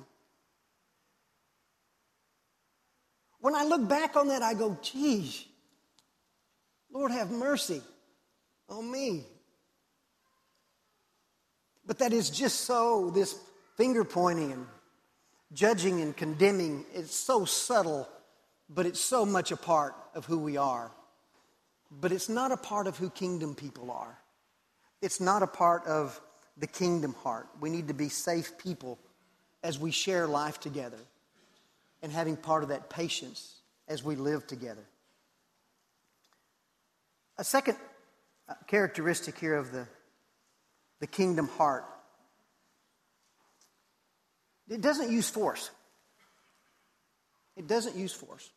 When 3.41 3.57
I 3.57 3.65
look 3.65 3.89
back 3.89 4.15
on 4.15 4.29
that, 4.29 4.43
I 4.43 4.55
go, 4.55 4.79
geez, 4.83 5.47
Lord, 6.93 7.11
have 7.11 7.31
mercy 7.31 7.83
on 8.69 8.91
me. 8.91 9.25
But 11.87 11.99
that 11.99 12.13
is 12.13 12.31
just 12.31 12.61
so, 12.61 13.11
this 13.11 13.39
finger 13.77 14.05
pointing 14.05 14.53
and 14.53 14.67
judging 15.53 16.01
and 16.01 16.17
condemning, 16.17 16.85
it's 16.95 17.15
so 17.15 17.45
subtle, 17.45 18.09
but 18.69 18.87
it's 18.87 19.01
so 19.01 19.27
much 19.27 19.51
a 19.51 19.57
part 19.57 19.95
of 20.15 20.25
who 20.27 20.39
we 20.39 20.57
are. 20.57 20.91
But 21.91 22.13
it's 22.13 22.29
not 22.29 22.53
a 22.53 22.57
part 22.57 22.87
of 22.87 22.97
who 22.97 23.11
kingdom 23.11 23.55
people 23.55 23.91
are. 23.91 24.19
It's 25.01 25.21
not 25.21 25.43
a 25.43 25.47
part 25.47 25.85
of 25.87 26.21
the 26.57 26.67
kingdom 26.67 27.15
heart. 27.23 27.49
We 27.61 27.71
need 27.71 27.89
to 27.89 27.95
be 27.95 28.09
safe 28.09 28.57
people 28.59 28.99
as 29.63 29.79
we 29.79 29.91
share 29.91 30.27
life 30.27 30.61
together 30.61 30.99
and 32.03 32.13
having 32.13 32.37
part 32.37 32.63
of 32.63 32.69
that 32.71 32.89
patience 32.89 33.57
as 33.89 34.03
we 34.03 34.17
live 34.17 34.47
together. 34.47 34.83
A 37.39 37.45
second 37.45 37.77
uh, 38.49 38.55
characteristic 38.67 39.39
here 39.39 39.55
of 39.55 39.73
the, 39.73 39.87
the 41.01 41.07
kingdom 41.07 41.49
heart 41.49 41.85
it 44.73 44.81
doesn't 44.81 45.11
use 45.11 45.29
force. 45.29 45.71
It 47.57 47.67
doesn't 47.67 47.95
use 47.95 48.13
force. 48.13 48.51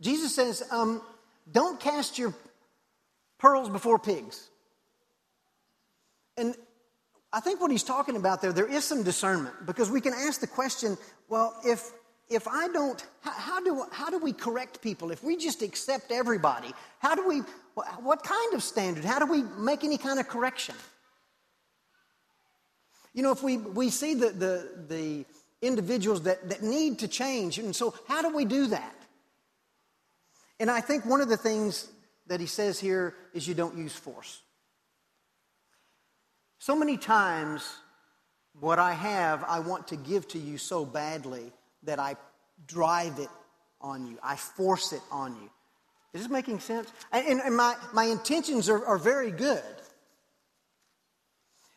Jesus 0.00 0.34
says, 0.34 0.62
um, 0.70 1.02
don't 1.50 1.78
cast 1.78 2.18
your 2.18 2.34
pearls 3.38 3.68
before 3.68 3.98
pigs. 3.98 4.48
And 6.36 6.54
I 7.32 7.40
think 7.40 7.60
what 7.60 7.70
he's 7.70 7.82
talking 7.82 8.16
about 8.16 8.40
there, 8.40 8.52
there 8.52 8.70
is 8.70 8.84
some 8.84 9.02
discernment 9.02 9.66
because 9.66 9.90
we 9.90 10.00
can 10.00 10.14
ask 10.14 10.40
the 10.40 10.46
question 10.46 10.96
well, 11.28 11.54
if 11.64 11.90
if 12.28 12.48
I 12.48 12.68
don't, 12.68 13.04
how, 13.20 13.32
how, 13.32 13.60
do, 13.62 13.84
how 13.92 14.10
do 14.10 14.18
we 14.18 14.32
correct 14.32 14.80
people? 14.80 15.10
If 15.10 15.22
we 15.22 15.36
just 15.36 15.62
accept 15.62 16.10
everybody, 16.10 16.72
how 16.98 17.14
do 17.14 17.26
we, 17.26 17.38
what 18.00 18.22
kind 18.22 18.54
of 18.54 18.62
standard? 18.62 19.04
How 19.04 19.18
do 19.18 19.26
we 19.26 19.42
make 19.58 19.84
any 19.84 19.98
kind 19.98 20.18
of 20.18 20.28
correction? 20.28 20.74
You 23.12 23.22
know, 23.22 23.30
if 23.30 23.42
we, 23.42 23.58
we 23.58 23.90
see 23.90 24.14
the, 24.14 24.30
the, 24.30 24.68
the 24.88 25.24
individuals 25.62 26.22
that, 26.22 26.48
that 26.48 26.62
need 26.62 27.00
to 27.00 27.08
change, 27.08 27.58
and 27.58 27.74
so 27.74 27.94
how 28.08 28.22
do 28.22 28.34
we 28.34 28.44
do 28.44 28.66
that? 28.68 28.94
And 30.58 30.70
I 30.70 30.80
think 30.80 31.04
one 31.04 31.20
of 31.20 31.28
the 31.28 31.36
things 31.36 31.88
that 32.26 32.40
he 32.40 32.46
says 32.46 32.80
here 32.80 33.14
is 33.34 33.46
you 33.46 33.54
don't 33.54 33.76
use 33.76 33.94
force. 33.94 34.40
So 36.58 36.74
many 36.74 36.96
times, 36.96 37.68
what 38.58 38.78
I 38.78 38.92
have, 38.92 39.44
I 39.44 39.60
want 39.60 39.88
to 39.88 39.96
give 39.96 40.26
to 40.28 40.38
you 40.38 40.56
so 40.56 40.84
badly 40.84 41.52
that 41.84 41.98
I 41.98 42.16
drive 42.66 43.18
it 43.18 43.28
on 43.80 44.06
you, 44.06 44.18
I 44.22 44.36
force 44.36 44.92
it 44.92 45.02
on 45.10 45.34
you. 45.36 45.50
Is 46.12 46.22
this 46.22 46.30
making 46.30 46.60
sense? 46.60 46.92
And, 47.12 47.40
and 47.40 47.56
my, 47.56 47.74
my 47.92 48.04
intentions 48.04 48.68
are, 48.68 48.86
are 48.86 48.98
very 48.98 49.32
good. 49.32 49.62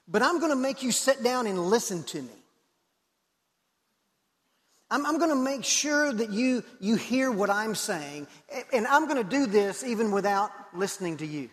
But 0.07 0.21
I'm 0.21 0.39
going 0.39 0.51
to 0.51 0.57
make 0.57 0.83
you 0.83 0.91
sit 0.91 1.23
down 1.23 1.47
and 1.47 1.59
listen 1.59 2.03
to 2.03 2.21
me. 2.21 2.29
I'm, 4.89 5.05
I'm 5.05 5.17
going 5.17 5.31
to 5.31 5.35
make 5.35 5.65
sure 5.65 6.13
that 6.13 6.29
you, 6.29 6.63
you 6.79 6.95
hear 6.95 7.29
what 7.31 7.49
I'm 7.49 7.75
saying. 7.75 8.27
And 8.71 8.87
I'm 8.87 9.07
going 9.07 9.21
to 9.21 9.29
do 9.29 9.45
this 9.45 9.83
even 9.83 10.11
without 10.11 10.51
listening 10.73 11.17
to 11.17 11.25
you. 11.25 11.49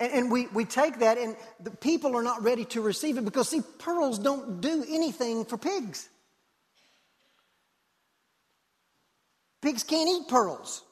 And, 0.00 0.12
and 0.12 0.30
we, 0.30 0.46
we 0.48 0.64
take 0.64 1.00
that, 1.00 1.18
and 1.18 1.36
the 1.60 1.70
people 1.70 2.16
are 2.16 2.22
not 2.22 2.42
ready 2.42 2.64
to 2.66 2.80
receive 2.80 3.18
it 3.18 3.24
because, 3.24 3.48
see, 3.48 3.62
pearls 3.78 4.18
don't 4.18 4.60
do 4.60 4.84
anything 4.88 5.44
for 5.44 5.58
pigs. 5.58 6.08
Pigs 9.60 9.82
can't 9.82 10.08
eat 10.08 10.28
pearls. 10.28 10.82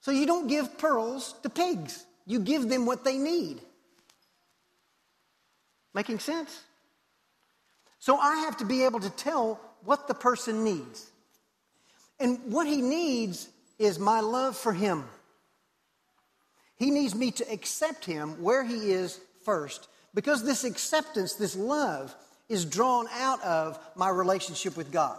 So 0.00 0.10
you 0.10 0.26
don't 0.26 0.48
give 0.48 0.78
pearls 0.78 1.34
to 1.44 1.48
pigs, 1.48 2.04
you 2.26 2.40
give 2.40 2.68
them 2.68 2.86
what 2.86 3.04
they 3.04 3.16
need. 3.16 3.60
Making 5.94 6.18
sense? 6.18 6.60
So 7.98 8.16
I 8.16 8.36
have 8.38 8.56
to 8.56 8.64
be 8.64 8.84
able 8.84 8.98
to 9.00 9.10
tell 9.10 9.60
what 9.84 10.08
the 10.08 10.14
person 10.14 10.64
needs. 10.64 11.10
And 12.18 12.40
what 12.52 12.66
he 12.66 12.80
needs 12.80 13.48
is 13.78 13.98
my 13.98 14.20
love 14.20 14.56
for 14.56 14.72
him. 14.72 15.04
He 16.82 16.90
needs 16.90 17.14
me 17.14 17.30
to 17.30 17.48
accept 17.48 18.04
him 18.04 18.42
where 18.42 18.64
he 18.64 18.90
is 18.90 19.20
first. 19.44 19.86
Because 20.14 20.42
this 20.42 20.64
acceptance, 20.64 21.34
this 21.34 21.54
love, 21.54 22.12
is 22.48 22.64
drawn 22.64 23.06
out 23.12 23.40
of 23.44 23.78
my 23.94 24.08
relationship 24.08 24.76
with 24.76 24.90
God. 24.90 25.16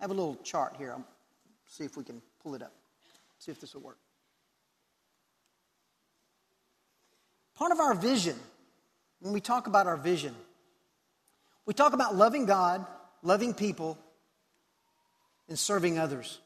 I 0.00 0.04
have 0.04 0.10
a 0.10 0.14
little 0.14 0.36
chart 0.36 0.76
here. 0.78 0.92
I'll 0.92 1.04
see 1.66 1.84
if 1.84 1.98
we 1.98 2.04
can 2.04 2.22
pull 2.42 2.54
it 2.54 2.62
up. 2.62 2.72
See 3.38 3.52
if 3.52 3.60
this 3.60 3.74
will 3.74 3.82
work. 3.82 3.98
Part 7.54 7.70
of 7.70 7.78
our 7.78 7.94
vision, 7.94 8.36
when 9.20 9.34
we 9.34 9.42
talk 9.42 9.66
about 9.66 9.86
our 9.86 9.98
vision, 9.98 10.34
we 11.66 11.74
talk 11.74 11.92
about 11.92 12.14
loving 12.14 12.46
God, 12.46 12.86
loving 13.22 13.52
people, 13.52 13.98
and 15.50 15.58
serving 15.58 15.98
others. 15.98 16.38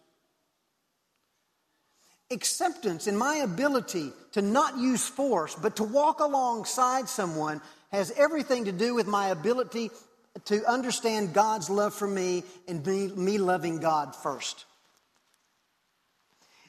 Acceptance 2.33 3.07
in 3.07 3.17
my 3.17 3.37
ability 3.37 4.13
to 4.33 4.43
not 4.43 4.79
use 4.79 5.07
force, 5.07 5.57
but 5.57 5.77
to 5.77 5.85
walk 5.85 6.21
alongside 6.21 7.09
someone 7.09 7.61
has 7.91 8.13
everything 8.13 8.67
to 8.67 8.73
do 8.73 8.95
with 8.95 9.07
my 9.07 9.29
ability 9.29 9.91
to 10.45 10.65
understand 10.65 11.35
God's 11.35 11.69
love 11.69 11.93
for 11.93 12.07
me 12.07 12.45
and 12.69 12.87
me, 12.87 13.09
me 13.09 13.39
loving 13.39 13.81
God 13.81 14.15
first. 14.15 14.65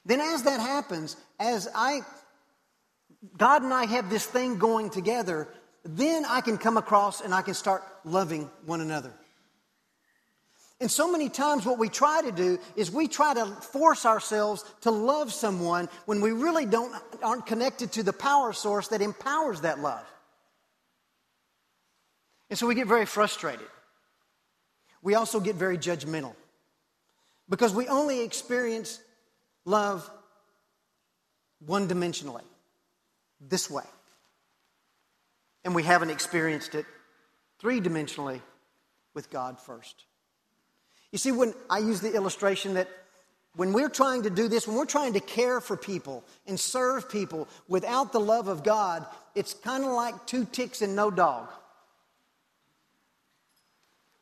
Then, 0.04 0.20
as 0.20 0.44
that 0.44 0.60
happens, 0.60 1.16
as 1.40 1.68
I, 1.76 2.02
God 3.38 3.62
and 3.62 3.72
I 3.72 3.86
have 3.86 4.10
this 4.10 4.26
thing 4.26 4.58
going 4.58 4.90
together, 4.90 5.48
then 5.84 6.26
I 6.26 6.42
can 6.42 6.58
come 6.58 6.78
across 6.78 7.22
and 7.22 7.34
I 7.34 7.44
can 7.44 7.54
start 7.54 7.84
loving 8.04 8.50
one 8.66 8.82
another. 8.82 9.14
And 10.82 10.90
so 10.90 11.12
many 11.12 11.30
times, 11.30 11.64
what 11.64 11.78
we 11.78 11.90
try 11.90 12.24
to 12.24 12.32
do 12.32 12.58
is 12.76 12.90
we 12.90 13.08
try 13.08 13.36
to 13.36 13.46
force 13.46 14.04
ourselves 14.04 14.66
to 14.82 14.90
love 14.90 15.32
someone 15.32 15.88
when 16.06 16.22
we 16.22 16.32
really 16.32 16.66
don't, 16.66 16.92
aren't 17.22 17.46
connected 17.46 17.92
to 17.94 18.04
the 18.04 18.12
power 18.12 18.52
source 18.52 18.88
that 18.88 19.00
empowers 19.00 19.62
that 19.62 19.80
love. 19.80 20.04
And 22.50 22.58
so 22.58 22.66
we 22.66 22.74
get 22.74 22.88
very 22.88 23.06
frustrated. 23.06 23.68
We 25.04 25.14
also 25.14 25.40
get 25.40 25.56
very 25.56 25.78
judgmental 25.78 26.34
because 27.48 27.76
we 27.76 27.88
only 27.88 28.22
experience 28.22 29.00
love 29.66 30.10
one 31.64 31.88
dimensionally, 31.88 32.44
this 33.40 33.70
way. 33.70 33.86
And 35.64 35.76
we 35.76 35.84
haven't 35.84 36.10
experienced 36.10 36.74
it 36.74 36.88
three 37.60 37.80
dimensionally 37.80 38.42
with 39.14 39.30
God 39.30 39.60
first. 39.60 40.06
You 41.12 41.18
see, 41.18 41.32
when 41.32 41.54
I 41.70 41.80
use 41.80 42.00
the 42.00 42.14
illustration 42.14 42.76
that 42.76 42.88
when 43.56 43.74
we're 43.74 43.90
trying 43.90 44.24
to 44.24 44.30
do 44.30 44.48
this, 44.48 44.66
when 44.66 44.78
we're 44.78 44.86
trying 44.86 45.14
to 45.14 45.20
care 45.20 45.60
for 45.60 45.76
people 45.76 46.24
and 46.48 46.58
serve 46.58 47.10
people 47.10 47.50
without 47.68 48.14
the 48.14 48.20
love 48.20 48.48
of 48.48 48.64
God, 48.64 49.06
it's 49.36 49.54
kind 49.54 49.84
of 49.84 49.92
like 49.92 50.26
two 50.26 50.46
ticks 50.46 50.82
and 50.82 50.96
no 50.96 51.12
dog. 51.12 51.50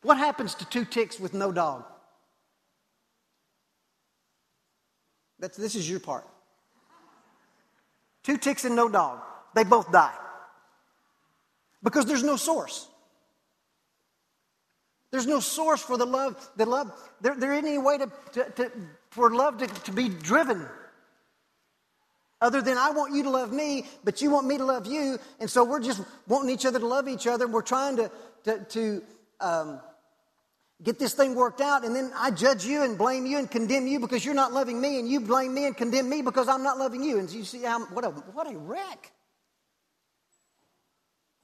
What 0.01 0.17
happens 0.17 0.55
to 0.55 0.65
two 0.65 0.85
ticks 0.85 1.19
with 1.19 1.33
no 1.33 1.51
dog? 1.51 1.83
That's, 5.39 5.57
this 5.57 5.75
is 5.75 5.89
your 5.89 5.99
part. 5.99 6.27
Two 8.23 8.37
ticks 8.37 8.65
and 8.65 8.75
no 8.75 8.89
dog. 8.89 9.19
They 9.53 9.63
both 9.63 9.91
die. 9.91 10.13
Because 11.83 12.05
there's 12.05 12.23
no 12.23 12.35
source. 12.35 12.87
There's 15.11 15.27
no 15.27 15.39
source 15.39 15.81
for 15.81 15.97
the 15.97 16.05
love. 16.05 16.49
The 16.55 16.65
love. 16.65 16.91
There, 17.21 17.35
there 17.35 17.53
any 17.53 17.77
way 17.77 17.97
to, 17.97 18.11
to, 18.33 18.49
to 18.51 18.71
for 19.09 19.31
love 19.31 19.57
to, 19.57 19.67
to 19.67 19.91
be 19.91 20.09
driven. 20.09 20.65
Other 22.41 22.61
than 22.61 22.77
I 22.77 22.91
want 22.91 23.13
you 23.13 23.23
to 23.23 23.29
love 23.29 23.51
me, 23.51 23.85
but 24.03 24.21
you 24.21 24.31
want 24.31 24.47
me 24.47 24.57
to 24.57 24.63
love 24.63 24.87
you, 24.87 25.19
and 25.41 25.49
so 25.49 25.65
we're 25.65 25.81
just 25.81 26.01
wanting 26.25 26.49
each 26.51 26.65
other 26.65 26.79
to 26.79 26.87
love 26.87 27.09
each 27.09 27.27
other. 27.27 27.45
And 27.45 27.53
we're 27.53 27.61
trying 27.61 27.97
to 27.97 28.09
to, 28.45 28.59
to 28.65 29.03
um, 29.41 29.79
get 30.81 30.99
this 30.99 31.13
thing 31.13 31.35
worked 31.35 31.61
out, 31.61 31.83
and 31.83 31.95
then 31.95 32.11
I 32.15 32.31
judge 32.31 32.65
you 32.65 32.83
and 32.83 32.97
blame 32.97 33.25
you 33.25 33.37
and 33.37 33.49
condemn 33.49 33.87
you 33.87 33.99
because 33.99 34.23
you're 34.23 34.33
not 34.33 34.53
loving 34.53 34.79
me, 34.79 34.99
and 34.99 35.09
you 35.09 35.19
blame 35.19 35.53
me 35.53 35.65
and 35.65 35.75
condemn 35.75 36.09
me 36.09 36.21
because 36.21 36.47
I'm 36.47 36.63
not 36.63 36.77
loving 36.77 37.03
you. 37.03 37.19
And 37.19 37.29
you 37.29 37.43
see 37.43 37.63
how, 37.63 37.85
what, 37.87 38.05
a, 38.05 38.09
what 38.09 38.51
a 38.51 38.57
wreck. 38.57 39.11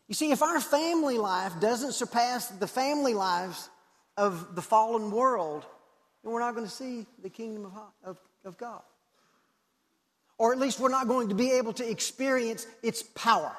You 0.07 0.13
see, 0.15 0.31
if 0.31 0.41
our 0.43 0.59
family 0.59 1.17
life 1.17 1.59
doesn't 1.59 1.93
surpass 1.93 2.47
the 2.47 2.67
family 2.67 3.13
lives 3.13 3.69
of 4.17 4.55
the 4.55 4.61
fallen 4.61 5.11
world, 5.11 5.65
then 6.23 6.31
we're 6.31 6.39
not 6.39 6.55
going 6.55 6.67
to 6.67 6.71
see 6.71 7.05
the 7.21 7.29
kingdom 7.29 7.65
of, 7.65 7.73
of, 8.03 8.17
of 8.43 8.57
God. 8.57 8.81
Or 10.37 10.51
at 10.51 10.59
least 10.59 10.79
we're 10.79 10.89
not 10.89 11.07
going 11.07 11.29
to 11.29 11.35
be 11.35 11.51
able 11.51 11.73
to 11.73 11.89
experience 11.89 12.67
its 12.83 13.01
power. 13.01 13.55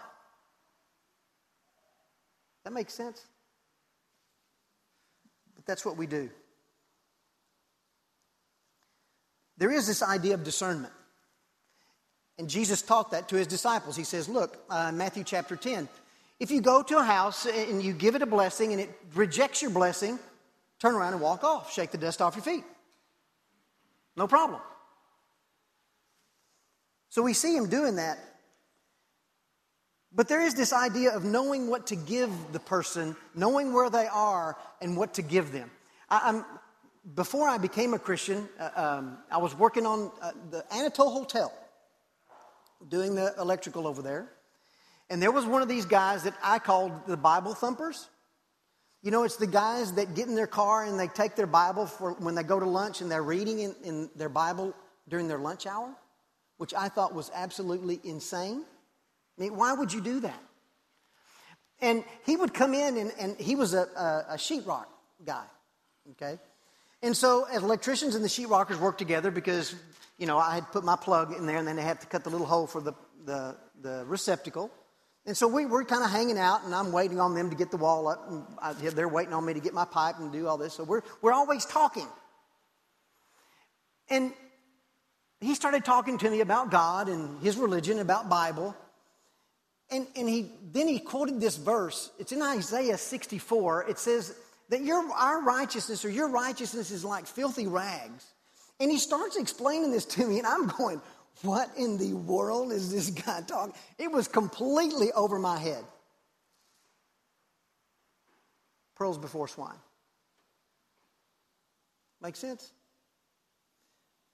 That 2.64 2.72
makes 2.72 2.92
sense? 2.92 3.24
But 5.54 5.66
that's 5.66 5.84
what 5.84 5.96
we 5.96 6.06
do. 6.06 6.30
There 9.58 9.72
is 9.72 9.86
this 9.86 10.02
idea 10.02 10.34
of 10.34 10.44
discernment. 10.44 10.92
And 12.38 12.48
Jesus 12.50 12.82
taught 12.82 13.12
that 13.12 13.28
to 13.30 13.36
his 13.36 13.46
disciples. 13.46 13.96
He 13.96 14.04
says, 14.04 14.28
Look, 14.28 14.58
uh, 14.68 14.92
Matthew 14.92 15.24
chapter 15.24 15.56
10, 15.56 15.88
if 16.38 16.50
you 16.50 16.60
go 16.60 16.82
to 16.82 16.98
a 16.98 17.04
house 17.04 17.46
and 17.46 17.82
you 17.82 17.92
give 17.92 18.14
it 18.14 18.22
a 18.22 18.26
blessing 18.26 18.72
and 18.72 18.80
it 18.80 18.90
rejects 19.14 19.62
your 19.62 19.70
blessing, 19.70 20.18
turn 20.78 20.94
around 20.94 21.12
and 21.12 21.22
walk 21.22 21.44
off, 21.44 21.72
shake 21.72 21.90
the 21.90 21.98
dust 21.98 22.20
off 22.20 22.34
your 22.36 22.42
feet. 22.42 22.64
No 24.16 24.26
problem. 24.26 24.60
So 27.08 27.22
we 27.22 27.32
see 27.32 27.56
him 27.56 27.68
doing 27.68 27.96
that 27.96 28.18
but 30.16 30.28
there 30.28 30.40
is 30.40 30.54
this 30.54 30.72
idea 30.72 31.14
of 31.14 31.24
knowing 31.24 31.68
what 31.68 31.86
to 31.88 31.96
give 31.96 32.30
the 32.50 32.58
person, 32.58 33.14
knowing 33.34 33.74
where 33.74 33.90
they 33.90 34.06
are, 34.06 34.56
and 34.80 34.96
what 34.96 35.12
to 35.14 35.22
give 35.22 35.52
them. 35.52 35.70
I, 36.08 36.42
before 37.14 37.46
I 37.46 37.58
became 37.58 37.92
a 37.92 37.98
Christian, 37.98 38.48
uh, 38.58 38.70
um, 38.76 39.18
I 39.30 39.36
was 39.36 39.54
working 39.54 39.84
on 39.84 40.10
uh, 40.22 40.32
the 40.50 40.64
Anatole 40.74 41.10
Hotel, 41.10 41.52
doing 42.88 43.14
the 43.14 43.34
electrical 43.38 43.86
over 43.86 44.00
there. 44.00 44.30
And 45.08 45.22
there 45.22 45.30
was 45.30 45.44
one 45.44 45.62
of 45.62 45.68
these 45.68 45.86
guys 45.86 46.24
that 46.24 46.34
I 46.42 46.58
called 46.58 46.92
the 47.06 47.16
Bible 47.16 47.54
thumpers. 47.54 48.08
You 49.02 49.10
know, 49.12 49.22
it's 49.22 49.36
the 49.36 49.46
guys 49.46 49.92
that 49.92 50.14
get 50.14 50.26
in 50.26 50.34
their 50.34 50.48
car 50.48 50.84
and 50.84 50.98
they 50.98 51.06
take 51.06 51.36
their 51.36 51.46
Bible 51.46 51.86
for 51.86 52.12
when 52.14 52.34
they 52.34 52.42
go 52.42 52.58
to 52.58 52.66
lunch 52.66 53.00
and 53.00 53.10
they're 53.10 53.22
reading 53.22 53.60
in, 53.60 53.74
in 53.84 54.10
their 54.16 54.28
Bible 54.28 54.74
during 55.08 55.28
their 55.28 55.38
lunch 55.38 55.66
hour, 55.66 55.94
which 56.56 56.74
I 56.74 56.88
thought 56.88 57.14
was 57.14 57.30
absolutely 57.32 58.00
insane. 58.02 58.64
I 59.38 59.42
mean, 59.42 59.56
why 59.56 59.74
would 59.74 59.92
you 59.92 60.00
do 60.00 60.20
that? 60.20 60.42
And 61.80 62.04
he 62.24 62.36
would 62.36 62.54
come 62.54 62.72
in, 62.72 62.96
and, 62.96 63.12
and 63.18 63.36
he 63.38 63.54
was 63.54 63.74
a, 63.74 63.82
a, 63.82 64.34
a 64.34 64.36
sheetrock 64.36 64.86
guy, 65.24 65.44
okay? 66.12 66.38
And 67.02 67.14
so, 67.14 67.44
as 67.44 67.62
electricians 67.62 68.14
and 68.14 68.24
the 68.24 68.28
sheetrockers 68.28 68.80
worked 68.80 68.98
together, 68.98 69.30
because, 69.30 69.74
you 70.16 70.26
know, 70.26 70.38
I 70.38 70.54
had 70.54 70.72
put 70.72 70.84
my 70.84 70.96
plug 70.96 71.36
in 71.36 71.44
there, 71.44 71.58
and 71.58 71.68
then 71.68 71.76
they 71.76 71.82
had 71.82 72.00
to 72.00 72.06
cut 72.06 72.24
the 72.24 72.30
little 72.30 72.46
hole 72.46 72.66
for 72.66 72.80
the, 72.80 72.94
the, 73.26 73.56
the 73.82 74.04
receptacle. 74.06 74.70
And 75.26 75.36
so 75.36 75.48
we 75.48 75.66
were 75.66 75.84
kind 75.84 76.04
of 76.04 76.10
hanging 76.10 76.38
out, 76.38 76.64
and 76.64 76.72
I'm 76.72 76.92
waiting 76.92 77.18
on 77.18 77.34
them 77.34 77.50
to 77.50 77.56
get 77.56 77.72
the 77.72 77.76
wall 77.76 78.06
up, 78.06 78.30
and 78.30 78.44
I, 78.62 78.72
they're 78.72 79.08
waiting 79.08 79.32
on 79.32 79.44
me 79.44 79.54
to 79.54 79.60
get 79.60 79.74
my 79.74 79.84
pipe 79.84 80.20
and 80.20 80.32
do 80.32 80.46
all 80.46 80.56
this. 80.56 80.74
So 80.74 80.84
we're, 80.84 81.02
we're 81.20 81.32
always 81.32 81.64
talking. 81.64 82.06
And 84.08 84.32
he 85.40 85.56
started 85.56 85.84
talking 85.84 86.16
to 86.18 86.30
me 86.30 86.40
about 86.40 86.70
God 86.70 87.08
and 87.08 87.42
his 87.42 87.56
religion, 87.56 87.98
about 87.98 88.28
Bible. 88.28 88.76
And, 89.90 90.06
and 90.16 90.28
he, 90.28 90.52
then 90.72 90.86
he 90.86 91.00
quoted 91.00 91.40
this 91.40 91.56
verse. 91.56 92.10
It's 92.20 92.30
in 92.30 92.40
Isaiah 92.40 92.96
64. 92.96 93.86
It 93.88 93.98
says 93.98 94.34
that 94.68 94.82
your, 94.82 95.04
our 95.12 95.42
righteousness 95.42 96.04
or 96.04 96.10
your 96.10 96.28
righteousness 96.28 96.92
is 96.92 97.04
like 97.04 97.26
filthy 97.26 97.66
rags. 97.66 98.26
And 98.78 98.90
he 98.90 98.98
starts 98.98 99.36
explaining 99.36 99.90
this 99.90 100.04
to 100.04 100.26
me, 100.26 100.38
and 100.38 100.46
I'm 100.46 100.66
going, 100.78 101.00
What 101.42 101.70
in 101.76 101.98
the 101.98 102.14
world 102.14 102.72
is 102.72 102.90
this 102.90 103.10
guy 103.26 103.42
talking? 103.42 103.74
It 103.98 104.10
was 104.10 104.28
completely 104.28 105.12
over 105.12 105.38
my 105.38 105.58
head. 105.58 105.84
pearls 108.96 109.18
before 109.18 109.46
swine. 109.46 109.78
Make 112.20 112.34
sense? 112.34 112.72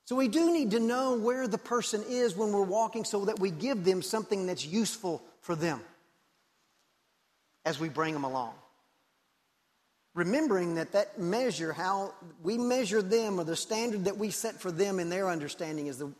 So 0.04 0.16
we 0.16 0.28
do 0.28 0.52
need 0.52 0.70
to 0.70 0.80
know 0.80 1.18
where 1.18 1.46
the 1.46 1.58
person 1.58 2.02
is 2.08 2.36
when 2.36 2.52
we're 2.52 2.62
walking 2.62 3.04
so 3.04 3.24
that 3.26 3.38
we 3.38 3.50
give 3.50 3.84
them 3.84 4.02
something 4.02 4.46
that's 4.46 4.64
useful 4.64 5.22
for 5.40 5.54
them 5.54 5.80
as 7.64 7.78
we 7.78 7.88
bring 7.88 8.14
them 8.14 8.24
along. 8.24 8.54
Remembering 10.14 10.74
that 10.74 10.92
that 10.92 11.18
measure, 11.18 11.72
how 11.72 12.12
we 12.42 12.58
measure 12.58 13.00
them 13.00 13.40
or 13.40 13.44
the 13.44 13.56
standard 13.56 14.04
that 14.04 14.18
we 14.18 14.30
set 14.30 14.60
for 14.60 14.70
them 14.70 15.00
in 15.00 15.08
their 15.08 15.28
understanding 15.28 15.86
is 15.86 15.98
the 15.98 16.12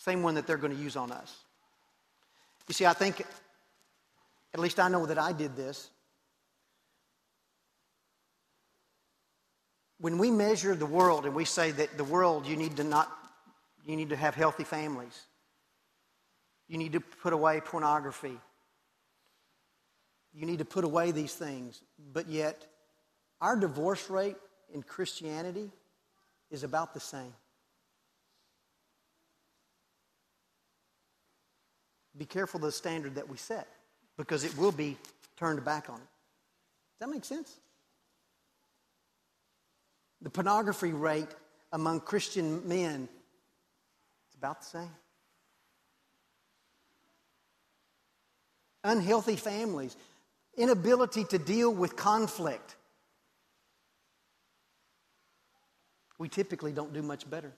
same 0.00 0.22
one 0.22 0.34
that 0.36 0.46
they're 0.46 0.56
going 0.56 0.74
to 0.74 0.82
use 0.82 0.96
on 0.96 1.12
us. 1.12 1.36
You 2.68 2.72
see, 2.72 2.86
I 2.86 2.94
think, 2.94 3.22
at 4.54 4.60
least 4.60 4.80
I 4.80 4.88
know 4.88 5.04
that 5.04 5.18
I 5.18 5.32
did 5.32 5.56
this. 5.56 5.90
When 10.00 10.16
we 10.16 10.30
measure 10.30 10.74
the 10.74 10.86
world 10.86 11.26
and 11.26 11.34
we 11.34 11.44
say 11.44 11.70
that 11.72 11.98
the 11.98 12.04
world, 12.04 12.46
you 12.46 12.56
need 12.56 12.78
to 12.78 12.84
not, 12.84 13.12
you 13.84 13.94
need 13.94 14.08
to 14.08 14.16
have 14.16 14.34
healthy 14.34 14.64
families. 14.64 15.26
You 16.66 16.78
need 16.78 16.92
to 16.92 17.00
put 17.00 17.34
away 17.34 17.60
pornography. 17.60 18.38
You 20.32 20.46
need 20.46 20.60
to 20.60 20.64
put 20.64 20.84
away 20.84 21.10
these 21.10 21.34
things. 21.34 21.82
But 22.14 22.26
yet, 22.26 22.64
our 23.42 23.54
divorce 23.54 24.08
rate 24.08 24.36
in 24.72 24.82
Christianity 24.82 25.70
is 26.50 26.64
about 26.64 26.94
the 26.94 27.00
same. 27.00 27.34
Be 32.20 32.26
careful 32.26 32.58
of 32.58 32.64
the 32.64 32.72
standard 32.72 33.14
that 33.14 33.30
we 33.30 33.38
set 33.38 33.66
because 34.18 34.44
it 34.44 34.54
will 34.58 34.72
be 34.72 34.98
turned 35.38 35.64
back 35.64 35.88
on 35.88 35.96
it. 35.96 36.00
Does 36.00 36.98
that 37.00 37.08
make 37.08 37.24
sense? 37.24 37.58
The 40.20 40.28
pornography 40.28 40.92
rate 40.92 41.30
among 41.72 42.00
Christian 42.00 42.68
men 42.68 43.08
is 44.28 44.36
about 44.36 44.60
the 44.60 44.66
same. 44.66 44.94
Unhealthy 48.84 49.36
families, 49.36 49.96
inability 50.58 51.24
to 51.24 51.38
deal 51.38 51.72
with 51.72 51.96
conflict. 51.96 52.76
We 56.18 56.28
typically 56.28 56.72
don't 56.72 56.92
do 56.92 57.00
much 57.00 57.30
better. 57.30 57.54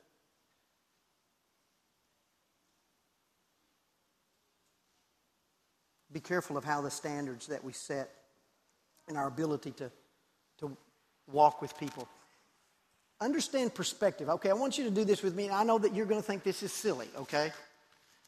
Be 6.12 6.20
careful 6.20 6.56
of 6.56 6.64
how 6.64 6.80
the 6.80 6.90
standards 6.90 7.46
that 7.46 7.64
we 7.64 7.72
set 7.72 8.10
and 9.08 9.16
our 9.16 9.28
ability 9.28 9.70
to, 9.72 9.90
to 10.58 10.76
walk 11.30 11.62
with 11.62 11.76
people. 11.78 12.06
Understand 13.20 13.74
perspective. 13.74 14.28
Okay, 14.28 14.50
I 14.50 14.54
want 14.54 14.78
you 14.78 14.84
to 14.84 14.90
do 14.90 15.04
this 15.04 15.22
with 15.22 15.34
me. 15.34 15.48
I 15.48 15.62
know 15.64 15.78
that 15.78 15.94
you're 15.94 16.06
going 16.06 16.20
to 16.20 16.26
think 16.26 16.42
this 16.42 16.62
is 16.62 16.72
silly, 16.72 17.08
okay? 17.16 17.52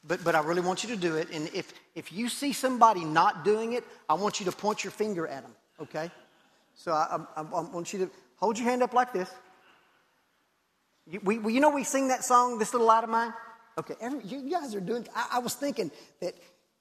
But, 0.07 0.23
but 0.23 0.35
I 0.35 0.41
really 0.41 0.61
want 0.61 0.85
you 0.85 0.91
to 0.91 0.97
do 0.97 1.17
it. 1.17 1.29
And 1.33 1.51
if, 1.53 1.73
if 1.95 2.13
you 2.13 2.29
see 2.29 2.53
somebody 2.53 3.05
not 3.05 3.45
doing 3.45 3.73
it, 3.73 3.85
I 4.09 4.15
want 4.15 4.39
you 4.39 4.47
to 4.47 4.53
point 4.53 4.85
your 4.85 4.91
finger 4.91 5.27
at 5.27 5.43
them, 5.43 5.53
okay? 5.81 6.11
So 6.75 6.93
I, 6.93 7.19
I, 7.37 7.41
I 7.41 7.61
want 7.61 7.93
you 7.93 7.99
to 8.01 8.11
hold 8.37 8.59
your 8.59 8.69
hand 8.69 8.83
up 8.83 8.95
like 8.95 9.13
this. 9.13 9.31
You, 11.07 11.21
we, 11.23 11.53
you 11.53 11.61
know, 11.61 11.71
we 11.71 11.85
sing 11.85 12.09
that 12.09 12.25
song, 12.25 12.59
This 12.59 12.73
Little 12.73 12.87
Light 12.87 13.05
of 13.05 13.11
Mine? 13.11 13.33
Okay, 13.77 13.95
every, 14.01 14.23
you 14.25 14.49
guys 14.49 14.75
are 14.75 14.81
doing, 14.81 15.07
I, 15.15 15.31
I 15.33 15.39
was 15.41 15.55
thinking 15.55 15.91
that 16.21 16.35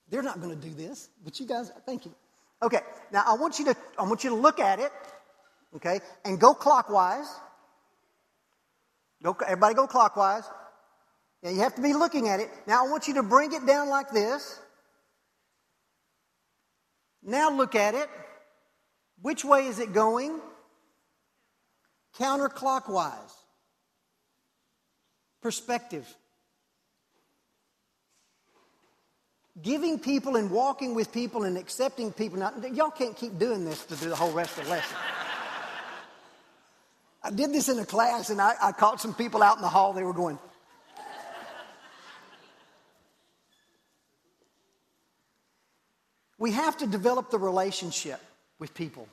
they're 0.08 0.22
not 0.22 0.40
going 0.40 0.58
to 0.58 0.68
do 0.68 0.74
this, 0.74 1.08
but 1.24 1.38
you 1.40 1.46
guys, 1.46 1.72
thank 1.86 2.04
you. 2.04 2.14
Okay, 2.62 2.80
now 3.12 3.24
I 3.26 3.34
want 3.34 3.58
you 3.58 3.66
to, 3.66 3.76
I 3.98 4.02
want 4.04 4.24
you 4.24 4.30
to 4.30 4.36
look 4.36 4.60
at 4.60 4.78
it, 4.78 4.92
okay, 5.76 6.00
and 6.24 6.40
go 6.40 6.54
clockwise. 6.54 7.28
Go, 9.22 9.36
everybody 9.46 9.74
go 9.74 9.86
clockwise. 9.86 10.44
Now 11.42 11.50
you 11.50 11.60
have 11.60 11.74
to 11.76 11.82
be 11.82 11.94
looking 11.94 12.28
at 12.28 12.40
it. 12.40 12.50
Now 12.66 12.84
I 12.84 12.88
want 12.88 13.08
you 13.08 13.14
to 13.14 13.22
bring 13.22 13.52
it 13.52 13.66
down 13.66 13.88
like 13.88 14.10
this. 14.10 14.58
Now 17.22 17.50
look 17.50 17.74
at 17.74 17.94
it. 17.94 18.08
Which 19.22 19.44
way 19.44 19.66
is 19.66 19.78
it 19.78 19.92
going? 19.92 20.40
Counterclockwise. 22.18 23.32
Perspective. 25.42 26.06
Giving 29.62 29.98
people 29.98 30.36
and 30.36 30.50
walking 30.50 30.94
with 30.94 31.12
people 31.12 31.44
and 31.44 31.56
accepting 31.56 32.12
people. 32.12 32.38
Now, 32.38 32.52
y'all 32.72 32.90
can't 32.90 33.16
keep 33.16 33.38
doing 33.38 33.64
this 33.64 33.84
to 33.86 33.96
do 33.96 34.08
the 34.08 34.16
whole 34.16 34.32
rest 34.32 34.58
of 34.58 34.64
the 34.64 34.70
lesson. 34.70 34.96
I 37.22 37.30
did 37.30 37.52
this 37.52 37.68
in 37.68 37.78
a 37.78 37.86
class 37.86 38.30
and 38.30 38.40
I, 38.40 38.54
I 38.60 38.72
caught 38.72 39.00
some 39.00 39.14
people 39.14 39.42
out 39.42 39.56
in 39.56 39.62
the 39.62 39.68
hall. 39.68 39.92
They 39.92 40.02
were 40.02 40.12
going, 40.12 40.38
We 46.38 46.52
have 46.52 46.76
to 46.78 46.86
develop 46.86 47.30
the 47.30 47.38
relationship 47.38 48.20
with 48.58 48.74
people. 48.74 49.08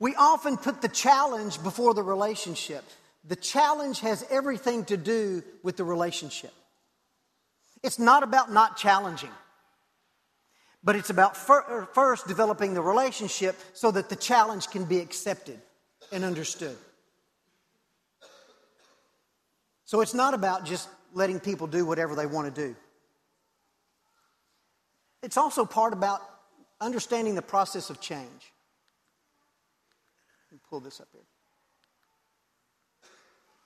We 0.00 0.14
often 0.16 0.56
put 0.56 0.80
the 0.82 0.88
challenge 0.88 1.62
before 1.62 1.94
the 1.94 2.02
relationship. 2.02 2.84
The 3.24 3.36
challenge 3.36 4.00
has 4.00 4.24
everything 4.30 4.84
to 4.86 4.96
do 4.96 5.42
with 5.62 5.76
the 5.76 5.84
relationship. 5.84 6.52
It's 7.82 7.98
not 7.98 8.22
about 8.22 8.52
not 8.52 8.76
challenging, 8.76 9.30
but 10.82 10.96
it's 10.96 11.10
about 11.10 11.36
fir- 11.36 11.64
er, 11.68 11.88
first 11.92 12.26
developing 12.26 12.74
the 12.74 12.82
relationship 12.82 13.56
so 13.72 13.90
that 13.90 14.08
the 14.08 14.16
challenge 14.16 14.68
can 14.68 14.84
be 14.84 14.98
accepted 14.98 15.60
and 16.12 16.24
understood. 16.24 16.76
So 19.84 20.00
it's 20.00 20.14
not 20.14 20.34
about 20.34 20.66
just 20.66 20.88
letting 21.14 21.40
people 21.40 21.66
do 21.66 21.86
whatever 21.86 22.14
they 22.14 22.26
want 22.26 22.54
to 22.54 22.68
do. 22.68 22.76
It's 25.22 25.36
also 25.36 25.64
part 25.64 25.92
about 25.92 26.20
understanding 26.80 27.34
the 27.34 27.42
process 27.42 27.90
of 27.90 28.00
change. 28.00 28.52
Let 30.50 30.52
me 30.52 30.58
pull 30.68 30.80
this 30.80 31.00
up 31.00 31.08
here. 31.12 31.22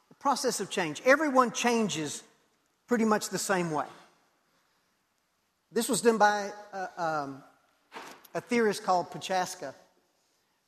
The 0.08 0.14
process 0.14 0.60
of 0.60 0.70
change. 0.70 1.02
Everyone 1.04 1.50
changes 1.50 2.22
pretty 2.86 3.04
much 3.04 3.28
the 3.28 3.38
same 3.38 3.70
way. 3.70 3.86
This 5.72 5.88
was 5.88 6.02
done 6.02 6.18
by 6.18 6.50
a, 6.72 7.02
um, 7.02 7.42
a 8.34 8.40
theorist 8.40 8.84
called 8.84 9.10
Prochaska. 9.10 9.74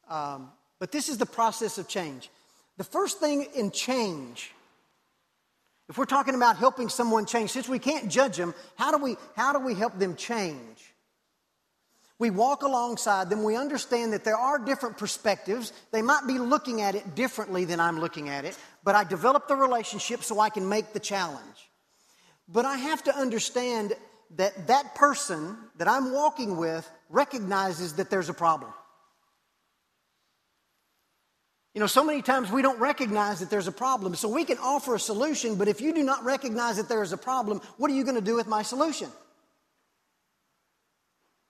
Um, 0.08 0.50
but 0.78 0.92
this 0.92 1.08
is 1.08 1.18
the 1.18 1.26
process 1.26 1.78
of 1.78 1.88
change. 1.88 2.30
The 2.76 2.84
first 2.84 3.20
thing 3.20 3.46
in 3.54 3.70
change 3.70 4.52
if 5.88 5.98
we're 5.98 6.06
talking 6.06 6.34
about 6.34 6.56
helping 6.56 6.88
someone 6.88 7.26
change, 7.26 7.50
since 7.50 7.68
we 7.68 7.78
can't 7.78 8.10
judge 8.10 8.36
them, 8.36 8.54
how 8.76 8.96
do 8.96 9.02
we, 9.02 9.16
how 9.36 9.52
do 9.52 9.58
we 9.58 9.74
help 9.74 9.98
them 9.98 10.16
change? 10.16 10.94
We 12.18 12.30
walk 12.30 12.62
alongside 12.62 13.28
them. 13.28 13.42
We 13.42 13.56
understand 13.56 14.12
that 14.12 14.24
there 14.24 14.36
are 14.36 14.58
different 14.58 14.96
perspectives. 14.96 15.72
They 15.90 16.00
might 16.00 16.26
be 16.26 16.38
looking 16.38 16.80
at 16.80 16.94
it 16.94 17.14
differently 17.14 17.64
than 17.64 17.80
I'm 17.80 18.00
looking 18.00 18.28
at 18.28 18.44
it, 18.44 18.56
but 18.82 18.94
I 18.94 19.04
develop 19.04 19.46
the 19.46 19.56
relationship 19.56 20.22
so 20.22 20.40
I 20.40 20.48
can 20.48 20.68
make 20.68 20.92
the 20.92 21.00
challenge. 21.00 21.70
But 22.48 22.64
I 22.64 22.78
have 22.78 23.02
to 23.04 23.14
understand 23.14 23.94
that 24.37 24.66
that 24.66 24.94
person 24.94 25.56
that 25.76 25.88
I'm 25.88 26.12
walking 26.12 26.56
with 26.56 26.90
recognizes 27.08 27.94
that 27.94 28.10
there's 28.10 28.28
a 28.28 28.34
problem. 28.34 28.72
You 31.74 31.80
know, 31.80 31.87
so 31.88 32.04
many 32.04 32.22
times 32.22 32.52
we 32.52 32.62
don't 32.62 32.78
recognize 32.78 33.40
that 33.40 33.50
there's 33.50 33.66
a 33.66 33.72
problem. 33.72 34.14
So 34.14 34.28
we 34.28 34.44
can 34.44 34.58
offer 34.58 34.94
a 34.94 35.00
solution, 35.00 35.56
but 35.56 35.66
if 35.66 35.80
you 35.80 35.92
do 35.92 36.04
not 36.04 36.24
recognize 36.24 36.76
that 36.76 36.88
there 36.88 37.02
is 37.02 37.12
a 37.12 37.16
problem, 37.16 37.60
what 37.78 37.90
are 37.90 37.94
you 37.94 38.04
going 38.04 38.14
to 38.14 38.20
do 38.20 38.37
with 38.37 38.46
my 38.46 38.62
solution? 38.62 39.08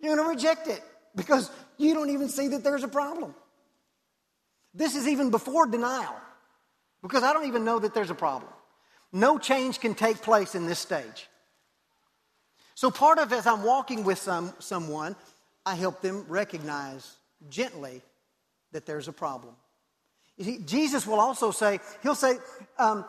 You're 0.00 0.16
going 0.16 0.26
to 0.26 0.34
reject 0.34 0.66
it 0.68 0.82
because 1.14 1.50
you 1.76 1.92
don't 1.92 2.10
even 2.10 2.28
see 2.28 2.48
that 2.48 2.64
there's 2.64 2.84
a 2.84 2.88
problem. 2.88 3.34
This 4.72 4.96
is 4.96 5.06
even 5.06 5.30
before 5.30 5.66
denial 5.66 6.16
because 7.02 7.22
I 7.22 7.34
don't 7.34 7.46
even 7.46 7.64
know 7.64 7.78
that 7.78 7.94
there's 7.94 8.10
a 8.10 8.14
problem. 8.14 8.50
No 9.12 9.38
change 9.38 9.78
can 9.78 9.94
take 9.94 10.22
place 10.22 10.54
in 10.54 10.66
this 10.66 10.78
stage. 10.78 11.28
So, 12.74 12.90
part 12.90 13.18
of 13.18 13.32
as 13.32 13.46
I'm 13.46 13.62
walking 13.62 14.04
with 14.04 14.18
some, 14.18 14.52
someone, 14.58 15.16
I 15.64 15.74
help 15.76 16.00
them 16.00 16.24
recognize 16.28 17.16
gently 17.48 18.02
that 18.72 18.86
there's 18.86 19.08
a 19.08 19.12
problem. 19.12 19.54
See, 20.40 20.58
Jesus 20.58 21.06
will 21.06 21.20
also 21.20 21.52
say, 21.52 21.78
He'll 22.02 22.16
say, 22.16 22.38
um, 22.78 23.04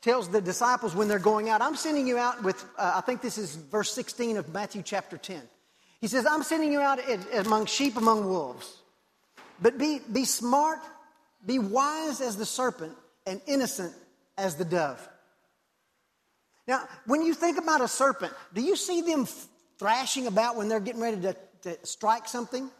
tells 0.00 0.28
the 0.28 0.40
disciples 0.40 0.94
when 0.94 1.08
they're 1.08 1.18
going 1.18 1.48
out, 1.48 1.62
I'm 1.62 1.76
sending 1.76 2.06
you 2.06 2.18
out 2.18 2.42
with, 2.42 2.62
uh, 2.78 2.92
I 2.96 3.00
think 3.00 3.22
this 3.22 3.38
is 3.38 3.56
verse 3.56 3.90
16 3.92 4.36
of 4.36 4.52
Matthew 4.52 4.82
chapter 4.82 5.16
10. 5.16 5.40
He 6.00 6.08
says, 6.08 6.26
I'm 6.26 6.42
sending 6.42 6.72
you 6.72 6.80
out 6.80 7.00
among 7.32 7.64
sheep 7.64 7.96
among 7.96 8.28
wolves. 8.28 8.76
But 9.62 9.78
be, 9.78 10.00
be 10.12 10.26
smart, 10.26 10.80
be 11.44 11.58
wise 11.58 12.20
as 12.20 12.36
the 12.36 12.44
serpent, 12.44 12.92
and 13.26 13.40
innocent 13.46 13.94
as 14.36 14.56
the 14.56 14.66
dove. 14.66 15.08
Now, 16.66 16.88
when 17.06 17.22
you 17.22 17.34
think 17.34 17.58
about 17.58 17.80
a 17.80 17.88
serpent, 17.88 18.32
do 18.54 18.62
you 18.62 18.76
see 18.76 19.02
them 19.02 19.26
thrashing 19.78 20.26
about 20.26 20.56
when 20.56 20.68
they're 20.68 20.80
getting 20.80 21.02
ready 21.02 21.20
to, 21.22 21.36
to 21.62 21.78
strike 21.82 22.26
something, 22.26 22.70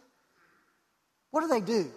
what 1.31 1.43
do 1.43 1.49
they 1.49 1.61
do? 1.61 1.91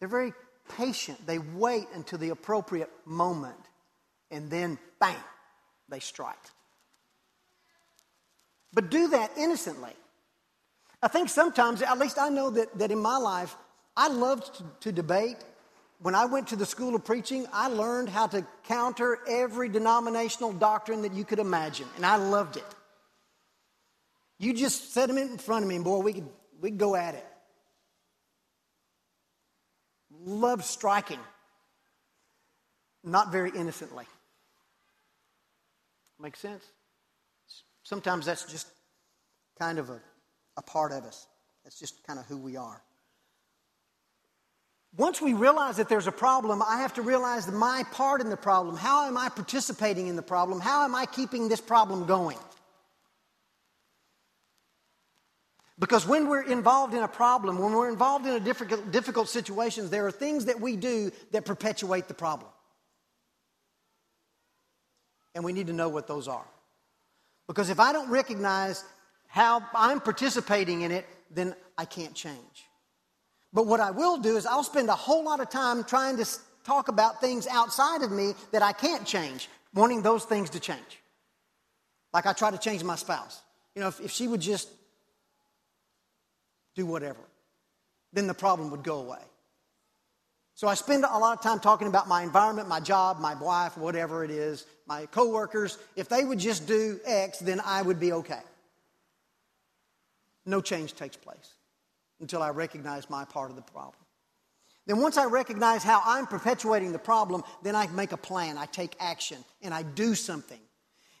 They're 0.00 0.08
very 0.08 0.32
patient. 0.76 1.24
They 1.26 1.38
wait 1.38 1.86
until 1.94 2.18
the 2.18 2.30
appropriate 2.30 2.90
moment, 3.04 3.56
and 4.30 4.50
then 4.50 4.78
bang, 4.98 5.16
they 5.88 6.00
strike. 6.00 6.36
But 8.72 8.90
do 8.90 9.08
that 9.08 9.30
innocently. 9.38 9.92
I 11.00 11.08
think 11.08 11.28
sometimes, 11.28 11.82
at 11.82 11.98
least 11.98 12.18
I 12.18 12.28
know 12.28 12.50
that, 12.50 12.76
that 12.78 12.90
in 12.90 12.98
my 12.98 13.18
life, 13.18 13.54
I 13.96 14.08
loved 14.08 14.54
to, 14.56 14.64
to 14.80 14.92
debate. 14.92 15.36
When 16.04 16.14
I 16.14 16.26
went 16.26 16.48
to 16.48 16.56
the 16.56 16.66
school 16.66 16.94
of 16.94 17.02
preaching, 17.02 17.46
I 17.50 17.68
learned 17.68 18.10
how 18.10 18.26
to 18.26 18.46
counter 18.64 19.20
every 19.26 19.70
denominational 19.70 20.52
doctrine 20.52 21.00
that 21.00 21.14
you 21.14 21.24
could 21.24 21.38
imagine, 21.38 21.86
and 21.96 22.04
I 22.04 22.16
loved 22.16 22.58
it. 22.58 22.66
You 24.38 24.52
just 24.52 24.92
set 24.92 25.08
them 25.08 25.16
in 25.16 25.38
front 25.38 25.62
of 25.62 25.68
me, 25.70 25.76
and 25.76 25.82
boy, 25.82 26.00
we 26.00 26.12
could, 26.12 26.28
we 26.60 26.68
could 26.72 26.78
go 26.78 26.94
at 26.94 27.14
it. 27.14 27.26
Love 30.26 30.62
striking, 30.62 31.20
not 33.02 33.32
very 33.32 33.52
innocently. 33.56 34.04
Make 36.20 36.36
sense? 36.36 36.66
Sometimes 37.82 38.26
that's 38.26 38.44
just 38.44 38.66
kind 39.58 39.78
of 39.78 39.88
a, 39.88 40.02
a 40.58 40.62
part 40.62 40.92
of 40.92 41.04
us. 41.04 41.26
That's 41.64 41.78
just 41.78 42.06
kind 42.06 42.18
of 42.18 42.26
who 42.26 42.36
we 42.36 42.58
are. 42.58 42.82
Once 44.96 45.20
we 45.20 45.34
realize 45.34 45.76
that 45.76 45.88
there's 45.88 46.06
a 46.06 46.12
problem, 46.12 46.62
I 46.62 46.78
have 46.78 46.94
to 46.94 47.02
realize 47.02 47.50
my 47.50 47.82
part 47.90 48.20
in 48.20 48.30
the 48.30 48.36
problem. 48.36 48.76
How 48.76 49.06
am 49.06 49.16
I 49.16 49.28
participating 49.28 50.06
in 50.06 50.14
the 50.14 50.22
problem? 50.22 50.60
How 50.60 50.84
am 50.84 50.94
I 50.94 51.06
keeping 51.06 51.48
this 51.48 51.60
problem 51.60 52.06
going? 52.06 52.38
Because 55.80 56.06
when 56.06 56.28
we're 56.28 56.44
involved 56.44 56.94
in 56.94 57.02
a 57.02 57.08
problem, 57.08 57.58
when 57.58 57.72
we're 57.72 57.88
involved 57.88 58.26
in 58.26 58.34
a 58.34 58.40
difficult, 58.40 58.92
difficult 58.92 59.28
situations, 59.28 59.90
there 59.90 60.06
are 60.06 60.12
things 60.12 60.44
that 60.44 60.60
we 60.60 60.76
do 60.76 61.10
that 61.32 61.44
perpetuate 61.44 62.06
the 62.06 62.14
problem. 62.14 62.50
And 65.34 65.42
we 65.42 65.52
need 65.52 65.66
to 65.66 65.72
know 65.72 65.88
what 65.88 66.06
those 66.06 66.28
are. 66.28 66.46
Because 67.48 67.68
if 67.68 67.80
I 67.80 67.92
don't 67.92 68.08
recognize 68.08 68.84
how 69.26 69.64
I'm 69.74 70.00
participating 70.00 70.82
in 70.82 70.92
it, 70.92 71.04
then 71.32 71.56
I 71.76 71.84
can't 71.84 72.14
change. 72.14 72.68
But 73.54 73.68
what 73.68 73.78
I 73.78 73.92
will 73.92 74.18
do 74.18 74.36
is 74.36 74.44
I'll 74.44 74.64
spend 74.64 74.88
a 74.88 74.96
whole 74.96 75.24
lot 75.24 75.40
of 75.40 75.48
time 75.48 75.84
trying 75.84 76.16
to 76.16 76.26
talk 76.64 76.88
about 76.88 77.20
things 77.20 77.46
outside 77.46 78.02
of 78.02 78.10
me 78.10 78.34
that 78.50 78.62
I 78.62 78.72
can't 78.72 79.06
change, 79.06 79.48
wanting 79.72 80.02
those 80.02 80.24
things 80.24 80.50
to 80.50 80.60
change. 80.60 81.00
Like 82.12 82.26
I 82.26 82.32
try 82.32 82.50
to 82.50 82.58
change 82.58 82.82
my 82.82 82.96
spouse. 82.96 83.40
You 83.76 83.82
know, 83.82 83.88
if, 83.88 84.00
if 84.00 84.10
she 84.10 84.26
would 84.26 84.40
just 84.40 84.68
do 86.74 86.84
whatever. 86.84 87.20
Then 88.12 88.26
the 88.26 88.34
problem 88.34 88.72
would 88.72 88.82
go 88.82 88.98
away. 88.98 89.22
So 90.56 90.68
I 90.68 90.74
spend 90.74 91.04
a 91.04 91.18
lot 91.18 91.36
of 91.36 91.42
time 91.42 91.60
talking 91.60 91.88
about 91.88 92.08
my 92.08 92.22
environment, 92.22 92.68
my 92.68 92.80
job, 92.80 93.20
my 93.20 93.34
wife, 93.34 93.76
whatever 93.76 94.24
it 94.24 94.30
is, 94.30 94.66
my 94.86 95.06
coworkers. 95.06 95.78
If 95.96 96.08
they 96.08 96.24
would 96.24 96.38
just 96.38 96.66
do 96.66 97.00
X, 97.04 97.38
then 97.38 97.60
I 97.64 97.82
would 97.82 98.00
be 98.00 98.12
okay. 98.12 98.40
No 100.46 100.60
change 100.60 100.94
takes 100.94 101.16
place 101.16 101.54
until 102.20 102.42
I 102.42 102.50
recognize 102.50 103.08
my 103.10 103.24
part 103.24 103.50
of 103.50 103.56
the 103.56 103.62
problem. 103.62 103.94
Then 104.86 105.00
once 105.00 105.16
I 105.16 105.24
recognize 105.24 105.82
how 105.82 106.02
I'm 106.04 106.26
perpetuating 106.26 106.92
the 106.92 106.98
problem, 106.98 107.42
then 107.62 107.74
I 107.74 107.86
make 107.88 108.12
a 108.12 108.16
plan, 108.16 108.58
I 108.58 108.66
take 108.66 108.94
action, 109.00 109.38
and 109.62 109.72
I 109.72 109.82
do 109.82 110.14
something. 110.14 110.60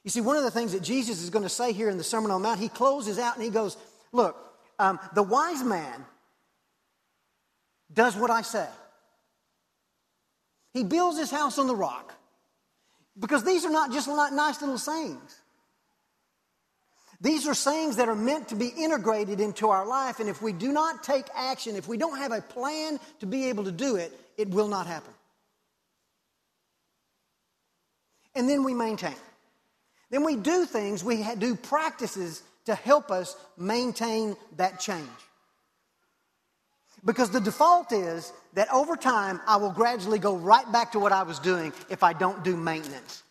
You 0.02 0.10
see, 0.10 0.20
one 0.20 0.36
of 0.36 0.42
the 0.42 0.50
things 0.50 0.72
that 0.72 0.82
Jesus 0.82 1.22
is 1.22 1.30
going 1.30 1.44
to 1.44 1.48
say 1.48 1.72
here 1.72 1.88
in 1.88 1.96
the 1.96 2.04
Sermon 2.04 2.30
on 2.30 2.42
the 2.42 2.48
Mount, 2.48 2.60
he 2.60 2.68
closes 2.68 3.18
out 3.18 3.36
and 3.36 3.44
he 3.44 3.50
goes, 3.50 3.78
Look, 4.12 4.36
um, 4.78 5.00
the 5.14 5.22
wise 5.22 5.62
man 5.64 6.04
does 7.92 8.14
what 8.14 8.30
I 8.30 8.42
say. 8.42 8.68
He 10.74 10.84
builds 10.84 11.18
his 11.18 11.30
house 11.30 11.58
on 11.58 11.66
the 11.66 11.74
rock. 11.74 12.14
Because 13.18 13.44
these 13.44 13.64
are 13.64 13.70
not 13.70 13.92
just 13.92 14.08
nice 14.08 14.60
little 14.60 14.78
sayings. 14.78 15.40
These 17.24 17.48
are 17.48 17.54
sayings 17.54 17.96
that 17.96 18.10
are 18.10 18.14
meant 18.14 18.48
to 18.48 18.54
be 18.54 18.68
integrated 18.68 19.40
into 19.40 19.70
our 19.70 19.86
life, 19.86 20.20
and 20.20 20.28
if 20.28 20.42
we 20.42 20.52
do 20.52 20.70
not 20.70 21.02
take 21.02 21.24
action, 21.34 21.74
if 21.74 21.88
we 21.88 21.96
don't 21.96 22.18
have 22.18 22.32
a 22.32 22.42
plan 22.42 23.00
to 23.20 23.26
be 23.26 23.48
able 23.48 23.64
to 23.64 23.72
do 23.72 23.96
it, 23.96 24.12
it 24.36 24.50
will 24.50 24.68
not 24.68 24.86
happen. 24.86 25.14
And 28.34 28.46
then 28.46 28.62
we 28.62 28.74
maintain. 28.74 29.16
Then 30.10 30.22
we 30.22 30.36
do 30.36 30.66
things, 30.66 31.02
we 31.02 31.26
do 31.38 31.54
practices 31.54 32.42
to 32.66 32.74
help 32.74 33.10
us 33.10 33.34
maintain 33.56 34.36
that 34.58 34.78
change. 34.78 35.08
Because 37.06 37.30
the 37.30 37.40
default 37.40 37.90
is 37.92 38.34
that 38.52 38.70
over 38.70 38.96
time, 38.96 39.40
I 39.46 39.56
will 39.56 39.72
gradually 39.72 40.18
go 40.18 40.36
right 40.36 40.70
back 40.70 40.92
to 40.92 40.98
what 40.98 41.12
I 41.12 41.22
was 41.22 41.38
doing 41.38 41.72
if 41.88 42.02
I 42.02 42.12
don't 42.12 42.44
do 42.44 42.54
maintenance. 42.54 43.22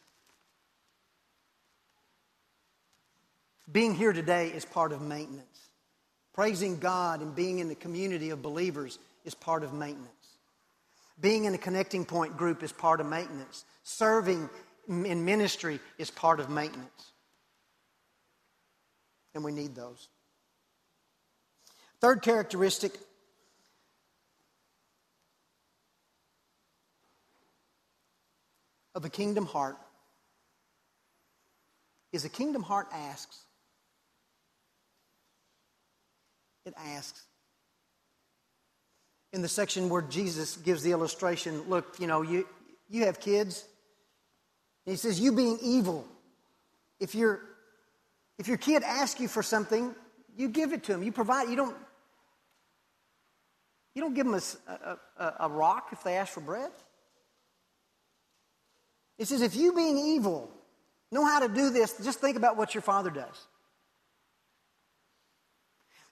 Being 3.72 3.96
here 3.96 4.14
today 4.14 4.50
is 4.50 4.66
part 4.66 4.92
of 4.92 5.02
maintenance. 5.02 5.70
Praising 6.34 6.80
God 6.80 7.22
and 7.22 7.36
being 7.36 7.60
in 7.60 7.70
the 7.70 7.76
community 7.76 8.32
of 8.32 8.42
believers 8.42 9.00
is 9.24 9.36
part 9.36 9.64
of 9.64 9.74
maintenance. 9.74 10.10
Being 11.20 11.46
in 11.46 11.54
a 11.54 11.58
connecting 11.58 12.06
point 12.06 12.36
group 12.36 12.64
is 12.64 12.72
part 12.72 13.00
of 13.00 13.06
maintenance. 13.06 13.66
Serving 13.84 14.50
in 14.88 15.24
ministry 15.24 15.80
is 15.98 16.10
part 16.12 16.40
of 16.40 16.50
maintenance 16.50 17.14
and 19.34 19.44
we 19.44 19.52
need 19.52 19.76
those. 19.76 20.10
Third 22.00 22.22
characteristic 22.22 22.94
of 28.94 29.06
a 29.06 29.10
kingdom 29.10 29.46
heart 29.46 29.78
is 32.12 32.26
a 32.26 32.30
kingdom 32.30 32.62
heart 32.62 32.88
asks. 32.94 33.46
It 36.66 36.74
asks. 36.78 37.24
In 39.32 39.42
the 39.42 39.48
section 39.48 39.90
where 39.90 40.02
Jesus 40.02 40.58
gives 40.58 40.84
the 40.84 40.92
illustration, 40.92 41.64
look, 41.68 41.96
you 42.00 42.08
know, 42.08 42.22
you, 42.22 42.48
you 42.90 43.06
have 43.06 43.20
kids. 43.20 43.66
he 44.86 44.96
says, 44.96 45.20
You 45.20 45.32
being 45.32 45.58
evil, 45.62 46.08
if 47.00 47.16
you're 47.16 47.42
if 48.40 48.48
your 48.48 48.58
kid 48.58 48.84
asks 48.84 49.20
you 49.20 49.28
for 49.28 49.44
something, 49.44 49.94
you 50.36 50.50
give 50.50 50.74
it 50.74 50.84
to 50.86 50.94
them. 50.94 51.04
You 51.04 51.12
provide. 51.12 51.50
You 51.50 51.56
don't. 51.56 51.76
You 53.96 54.02
don't 54.02 54.16
give 54.16 54.26
them 54.26 54.42
a, 54.68 54.98
a, 55.18 55.34
a 55.42 55.50
rock 55.50 55.90
if 55.92 56.04
they 56.04 56.16
ask 56.16 56.34
for 56.34 56.42
bread. 56.42 56.72
It 59.20 59.28
says, 59.28 59.44
if 59.44 59.56
you 59.56 59.74
being 59.74 59.98
evil 59.98 60.50
know 61.12 61.24
how 61.24 61.40
to 61.40 61.48
do 61.48 61.70
this, 61.70 61.96
just 62.04 62.20
think 62.20 62.36
about 62.36 62.58
what 62.58 62.74
your 62.74 62.82
father 62.82 63.12
does. 63.12 63.48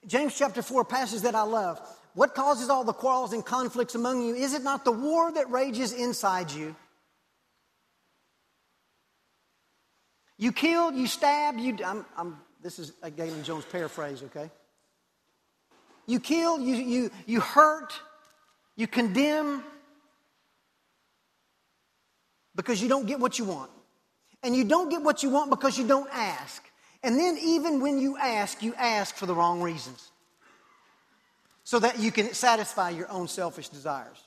James 0.07 0.35
chapter 0.35 0.61
4 0.61 0.85
passages 0.85 1.21
that 1.23 1.35
I 1.35 1.43
love. 1.43 1.79
What 2.13 2.35
causes 2.35 2.69
all 2.69 2.83
the 2.83 2.93
quarrels 2.93 3.33
and 3.33 3.45
conflicts 3.45 3.95
among 3.95 4.21
you? 4.21 4.35
Is 4.35 4.53
it 4.53 4.63
not 4.63 4.83
the 4.83 4.91
war 4.91 5.31
that 5.31 5.49
rages 5.49 5.93
inside 5.93 6.51
you? 6.51 6.75
You 10.37 10.51
kill, 10.51 10.91
you 10.91 11.07
stab, 11.07 11.57
you. 11.57 11.77
I'm, 11.85 12.05
I'm, 12.17 12.37
this 12.61 12.79
is 12.79 12.93
a 13.03 13.11
Galen 13.11 13.43
Jones 13.43 13.63
paraphrase, 13.65 14.23
okay? 14.23 14.49
You 16.07 16.19
kill, 16.19 16.59
you, 16.59 16.75
you, 16.75 17.11
you 17.27 17.39
hurt, 17.39 17.93
you 18.75 18.87
condemn 18.87 19.63
because 22.55 22.81
you 22.81 22.89
don't 22.89 23.05
get 23.05 23.19
what 23.19 23.37
you 23.39 23.45
want. 23.45 23.71
And 24.43 24.55
you 24.55 24.63
don't 24.63 24.89
get 24.89 25.03
what 25.03 25.21
you 25.21 25.29
want 25.29 25.51
because 25.51 25.77
you 25.77 25.87
don't 25.87 26.09
ask. 26.11 26.63
And 27.03 27.17
then, 27.17 27.37
even 27.41 27.81
when 27.81 27.97
you 27.97 28.17
ask, 28.17 28.61
you 28.61 28.75
ask 28.75 29.15
for 29.15 29.25
the 29.25 29.33
wrong 29.33 29.61
reasons 29.61 30.11
so 31.63 31.79
that 31.79 31.99
you 31.99 32.11
can 32.11 32.33
satisfy 32.33 32.89
your 32.89 33.09
own 33.09 33.27
selfish 33.27 33.69
desires. 33.69 34.21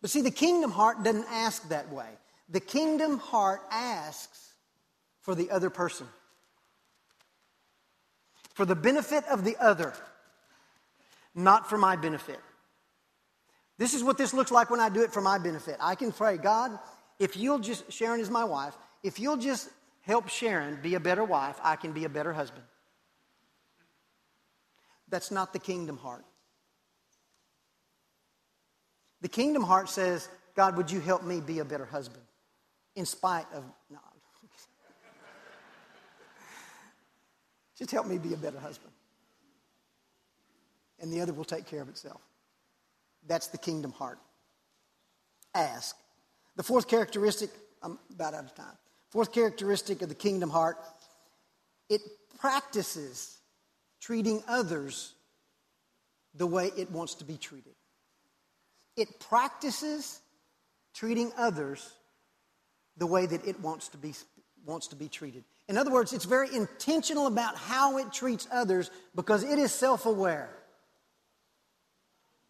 But 0.00 0.10
see, 0.10 0.20
the 0.20 0.30
kingdom 0.30 0.70
heart 0.70 1.02
doesn't 1.02 1.26
ask 1.30 1.66
that 1.68 1.90
way. 1.90 2.08
The 2.50 2.60
kingdom 2.60 3.18
heart 3.18 3.62
asks 3.70 4.52
for 5.20 5.34
the 5.34 5.50
other 5.50 5.70
person, 5.70 6.06
for 8.52 8.66
the 8.66 8.74
benefit 8.74 9.24
of 9.30 9.44
the 9.44 9.56
other, 9.56 9.94
not 11.34 11.70
for 11.70 11.78
my 11.78 11.96
benefit. 11.96 12.38
This 13.78 13.94
is 13.94 14.04
what 14.04 14.18
this 14.18 14.34
looks 14.34 14.50
like 14.50 14.68
when 14.68 14.80
I 14.80 14.90
do 14.90 15.02
it 15.02 15.12
for 15.12 15.22
my 15.22 15.38
benefit. 15.38 15.76
I 15.80 15.94
can 15.94 16.12
pray, 16.12 16.36
God, 16.36 16.78
if 17.18 17.36
you'll 17.36 17.58
just, 17.58 17.90
Sharon 17.90 18.20
is 18.20 18.28
my 18.28 18.44
wife, 18.44 18.76
if 19.02 19.18
you'll 19.18 19.38
just 19.38 19.70
help 20.06 20.28
Sharon 20.28 20.78
be 20.82 20.94
a 20.94 21.00
better 21.00 21.24
wife, 21.24 21.58
I 21.62 21.76
can 21.76 21.92
be 21.92 22.04
a 22.04 22.08
better 22.08 22.32
husband. 22.32 22.64
That's 25.08 25.30
not 25.30 25.52
the 25.52 25.58
kingdom 25.58 25.98
heart. 25.98 26.24
The 29.20 29.28
kingdom 29.28 29.62
heart 29.62 29.88
says, 29.88 30.28
God, 30.54 30.76
would 30.76 30.90
you 30.90 31.00
help 31.00 31.22
me 31.24 31.40
be 31.40 31.58
a 31.58 31.64
better 31.64 31.84
husband? 31.86 32.24
in 32.96 33.06
spite 33.06 33.46
of. 33.52 33.64
No. 33.90 33.98
Just 37.78 37.90
help 37.90 38.06
me 38.06 38.18
be 38.18 38.34
a 38.34 38.36
better 38.36 38.58
husband. 38.58 38.92
And 41.00 41.12
the 41.12 41.20
other 41.20 41.32
will 41.32 41.44
take 41.44 41.66
care 41.66 41.82
of 41.82 41.88
itself. 41.88 42.20
That's 43.26 43.48
the 43.48 43.58
kingdom 43.58 43.92
heart. 43.92 44.18
Ask. 45.54 45.96
The 46.56 46.62
fourth 46.62 46.86
characteristic, 46.88 47.50
I'm 47.82 47.98
about 48.12 48.34
out 48.34 48.44
of 48.44 48.54
time. 48.54 48.76
Fourth 49.14 49.30
characteristic 49.30 50.02
of 50.02 50.08
the 50.08 50.14
kingdom 50.16 50.50
heart, 50.50 50.76
it 51.88 52.00
practices 52.40 53.38
treating 54.00 54.42
others 54.48 55.14
the 56.34 56.48
way 56.48 56.72
it 56.76 56.90
wants 56.90 57.14
to 57.14 57.24
be 57.24 57.36
treated. 57.36 57.76
It 58.96 59.20
practices 59.20 60.18
treating 60.94 61.30
others 61.38 61.88
the 62.96 63.06
way 63.06 63.24
that 63.24 63.46
it 63.46 63.60
wants 63.60 63.86
to 63.90 63.98
be, 63.98 64.14
wants 64.66 64.88
to 64.88 64.96
be 64.96 65.08
treated. 65.08 65.44
In 65.68 65.78
other 65.78 65.92
words, 65.92 66.12
it's 66.12 66.24
very 66.24 66.52
intentional 66.52 67.28
about 67.28 67.54
how 67.54 67.98
it 67.98 68.12
treats 68.12 68.48
others 68.50 68.90
because 69.14 69.44
it 69.44 69.60
is 69.60 69.72
self 69.72 70.06
aware. 70.06 70.50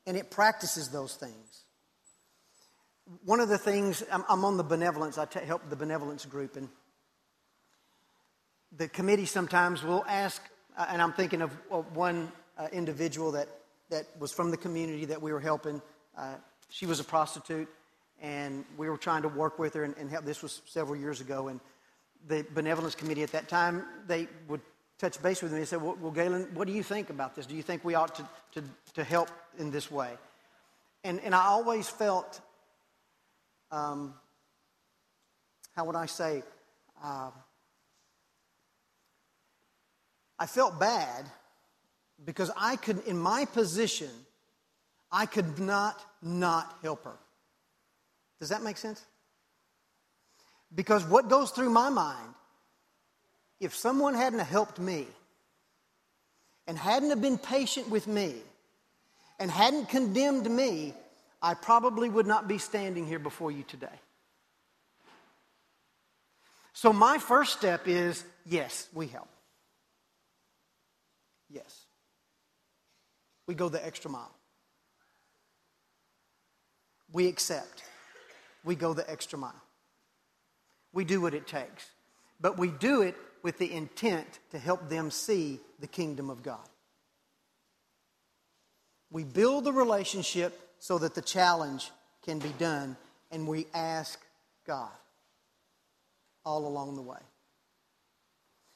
And 0.07 0.16
it 0.16 0.31
practices 0.31 0.88
those 0.88 1.14
things. 1.14 1.63
One 3.25 3.40
of 3.40 3.49
the 3.49 3.59
things, 3.59 4.03
I'm, 4.11 4.25
I'm 4.29 4.45
on 4.45 4.57
the 4.57 4.64
benevolence, 4.64 5.19
I 5.19 5.27
t- 5.27 5.40
help 5.40 5.69
the 5.69 5.77
benevolence 5.77 6.25
group, 6.25 6.57
and 6.57 6.69
the 8.77 8.88
committee 8.88 9.27
sometimes 9.27 9.83
will 9.83 10.05
ask, 10.09 10.43
uh, 10.77 10.87
and 10.88 11.03
I'm 11.03 11.12
thinking 11.12 11.43
of, 11.43 11.53
one 11.95 12.33
uh, 12.59 12.69
individual 12.73 13.33
that, 13.33 13.49
that 13.90 14.07
was 14.19 14.33
from 14.33 14.51
the 14.51 14.57
community 14.57 15.05
that 15.07 15.21
we 15.21 15.33
were 15.33 15.40
helping. 15.40 15.83
Uh, 16.17 16.37
she 16.71 16.87
was 16.87 16.99
a 16.99 17.05
prostitute, 17.05 17.69
and 18.23 18.64
we 18.77 18.88
were 18.88 18.97
trying 18.97 19.23
to 19.23 19.29
work 19.29 19.59
with 19.59 19.75
her 19.75 19.85
and, 19.85 19.97
and 19.97 20.11
help. 20.11 20.25
This 20.25 20.43
was 20.43 20.62
several 20.67 20.97
years 20.97 21.21
ago, 21.21 21.49
and 21.49 21.61
the 22.27 22.45
benevolence 22.55 22.95
committee 22.95 23.23
at 23.23 23.33
that 23.33 23.49
time 23.49 23.85
they 24.07 24.29
would 24.49 24.61
touch 24.99 25.21
base 25.23 25.43
with 25.43 25.53
me 25.53 25.59
and 25.59 25.69
say, 25.69 25.77
well, 25.77 25.97
well, 26.01 26.12
Galen, 26.12 26.49
what 26.55 26.67
do 26.67 26.73
you 26.73 26.83
think 26.83 27.11
about 27.11 27.35
this? 27.35 27.47
Do 27.47 27.55
you 27.55 27.62
think 27.62 27.85
we 27.85 27.95
ought 27.95 28.14
to, 28.14 28.29
to, 28.53 28.62
to 28.95 29.05
help 29.05 29.29
in 29.59 29.71
this 29.71 29.90
way? 29.90 30.11
And, 31.03 31.21
and 31.21 31.35
I 31.35 31.45
always 31.47 31.88
felt, 31.88 32.40
um, 33.75 34.15
how 35.75 35.85
would 35.85 35.97
I 35.97 36.07
say, 36.07 36.43
uh, 37.03 37.31
I 40.39 40.47
felt 40.47 40.79
bad 40.79 41.27
because 42.25 42.51
I 42.57 42.77
could, 42.77 43.05
in 43.07 43.19
my 43.19 43.45
position, 43.47 44.11
I 45.11 45.27
could 45.27 45.59
not 45.59 46.01
not 46.23 46.79
help 46.83 47.05
her. 47.05 47.17
Does 48.41 48.49
that 48.49 48.63
make 48.63 48.77
sense? 48.77 49.05
Because 50.75 51.05
what 51.05 51.29
goes 51.29 51.51
through 51.51 51.71
my 51.71 51.89
mind, 51.89 52.35
if 53.61 53.75
someone 53.75 54.15
hadn't 54.15 54.41
helped 54.41 54.79
me 54.79 55.07
and 56.67 56.79
hadn't 56.79 57.21
been 57.21 57.39
patient 57.39 57.91
with 57.91 58.07
me 58.07 58.35
and 59.39 59.51
hadn't 59.51 59.89
condemned 59.89 60.51
me, 60.51 60.95
I 61.45 61.53
probably 61.53 62.09
would 62.09 62.27
not 62.27 62.49
be 62.49 62.57
standing 62.57 63.07
here 63.07 63.19
before 63.19 63.51
you 63.53 63.65
today. 63.65 64.01
So 66.73 66.91
my 66.91 67.19
first 67.19 67.53
step 67.53 67.87
is 67.87 68.25
yes, 68.47 68.89
we 68.95 69.09
help. 69.09 69.29
Yes. 71.51 71.85
We 73.47 73.55
go 73.55 73.69
the 73.69 73.85
extra 73.85 74.11
mile. 74.11 74.35
We 77.13 77.29
accept. 77.29 77.83
We 78.65 78.75
go 78.75 78.95
the 78.95 79.09
extra 79.09 79.39
mile. 79.39 79.63
We 80.95 81.05
do 81.05 81.21
what 81.21 81.35
it 81.35 81.47
takes. 81.47 81.85
But 82.41 82.57
we 82.57 82.69
do 82.69 83.03
it 83.03 83.17
with 83.43 83.59
the 83.59 83.71
intent 83.71 84.39
to 84.53 84.59
help 84.59 84.89
them 84.89 85.11
see 85.11 85.61
the 85.79 85.89
kingdom 85.89 86.31
of 86.31 86.43
God. 86.43 86.67
We 89.11 89.25
build 89.25 89.65
the 89.65 89.73
relationship 89.75 90.59
so 90.85 90.99
that 90.99 91.14
the 91.14 91.23
challenge 91.23 91.90
can 92.23 92.38
be 92.38 92.53
done, 92.59 92.94
and 93.31 93.49
we 93.49 93.66
ask 93.73 94.20
God 94.66 94.90
all 96.44 96.66
along 96.66 96.97
the 96.97 97.03
way. 97.03 97.23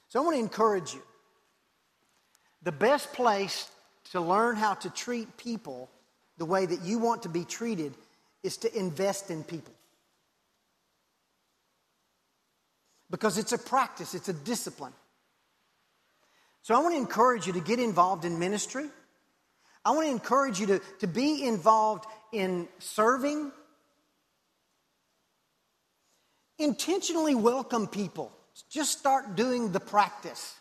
So 0.09 0.19
I 0.19 0.25
want 0.25 0.37
to 0.37 0.41
encourage 0.41 0.95
you. 0.95 1.03
The 2.63 2.73
best 2.73 3.13
place 3.13 3.69
to 4.13 4.23
learn 4.23 4.57
how 4.57 4.73
to 4.75 4.89
treat 4.89 5.37
people 5.37 5.91
the 6.39 6.47
way 6.47 6.65
that 6.65 6.81
you 6.81 6.99
want 6.99 7.25
to 7.25 7.29
be 7.29 7.45
treated 7.45 7.93
is 8.43 8.57
to 8.59 8.79
invest 8.79 9.31
in 9.31 9.45
people. 9.45 9.75
because 13.11 13.39
it's 13.39 13.53
a 13.53 13.59
practice, 13.59 14.15
it's 14.15 14.29
a 14.29 14.33
discipline. 14.33 14.93
So 16.63 16.75
I 16.75 16.81
want 16.81 16.95
to 16.95 16.99
encourage 16.99 17.47
you 17.47 17.53
to 17.55 17.61
get 17.61 17.79
involved 17.79 18.25
in 18.25 18.39
ministry. 18.39 18.87
I 19.89 19.93
want 19.93 20.07
to 20.07 20.11
encourage 20.11 20.61
you 20.61 20.67
to, 20.67 20.81
to 20.99 21.07
be 21.07 21.47
involved 21.47 22.05
in 22.31 22.69
serving. 22.79 23.51
Intentionally 26.59 27.35
welcome 27.35 27.87
people. 27.87 28.31
Just 28.69 28.99
start 28.99 29.35
doing 29.35 29.73
the 29.73 29.81
practice. 29.81 30.55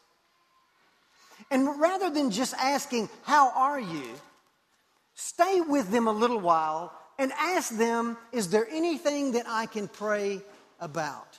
And 1.52 1.78
rather 1.78 2.10
than 2.10 2.32
just 2.32 2.54
asking, 2.54 3.10
How 3.24 3.52
are 3.54 3.82
you? 3.82 4.08
stay 5.14 5.60
with 5.60 5.92
them 5.92 6.08
a 6.08 6.12
little 6.12 6.40
while 6.40 6.94
and 7.20 7.34
ask 7.34 7.76
them, 7.76 8.16
Is 8.32 8.50
there 8.50 8.66
anything 8.72 9.34
that 9.34 9.46
I 9.46 9.66
can 9.66 9.90
pray 9.90 10.42
about? 10.80 11.38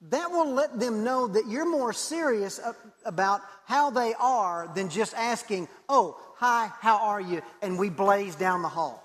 That 0.00 0.30
will 0.30 0.52
let 0.52 0.78
them 0.78 1.02
know 1.02 1.26
that 1.26 1.48
you're 1.48 1.68
more 1.68 1.92
serious 1.92 2.60
about 3.04 3.40
how 3.64 3.90
they 3.90 4.14
are 4.14 4.70
than 4.74 4.90
just 4.90 5.14
asking, 5.14 5.68
Oh, 5.88 6.16
hi, 6.36 6.70
how 6.80 6.98
are 6.98 7.20
you? 7.20 7.42
And 7.62 7.78
we 7.78 7.90
blaze 7.90 8.36
down 8.36 8.62
the 8.62 8.68
hall. 8.68 9.02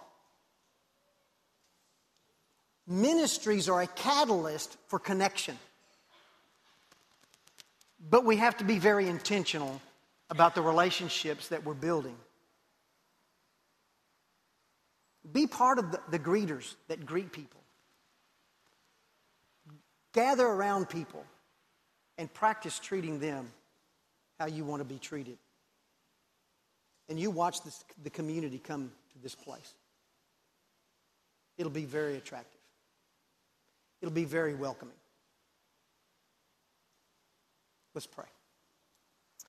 Ministries 2.86 3.70
are 3.70 3.82
a 3.82 3.88
catalyst 3.88 4.78
for 4.88 5.00
connection. 5.00 5.58
But 8.10 8.26
we 8.26 8.38
have 8.38 8.58
to 8.58 8.64
be 8.64 8.78
very 8.78 9.08
intentional 9.08 9.82
about 10.30 10.54
the 10.54 10.62
relationships 10.62 11.48
that 11.48 11.64
we're 11.64 11.74
building. 11.74 12.16
Be 15.32 15.48
part 15.48 15.80
of 15.80 15.92
the, 15.92 16.00
the 16.12 16.20
greeters 16.20 16.76
that 16.90 17.06
greet 17.06 17.32
people. 17.32 17.63
Gather 20.14 20.46
around 20.46 20.90
people 20.90 21.26
and 22.18 22.32
practice 22.34 22.80
treating 22.80 23.20
them 23.20 23.52
how 24.40 24.46
you 24.46 24.64
want 24.64 24.80
to 24.80 24.86
be 24.86 25.00
treated. 25.00 25.38
And 27.10 27.20
you 27.20 27.32
watch 27.32 27.62
this, 27.64 27.84
the 28.04 28.10
community 28.10 28.60
come 28.60 28.92
to 29.14 29.20
this 29.22 29.36
place. 29.36 29.74
It'll 31.58 31.72
be 31.72 31.86
very 31.86 32.16
attractive, 32.16 32.62
it'll 34.02 34.14
be 34.14 34.26
very 34.26 34.54
welcoming. 34.54 34.96
Let's 37.94 38.08
pray. 38.08 38.26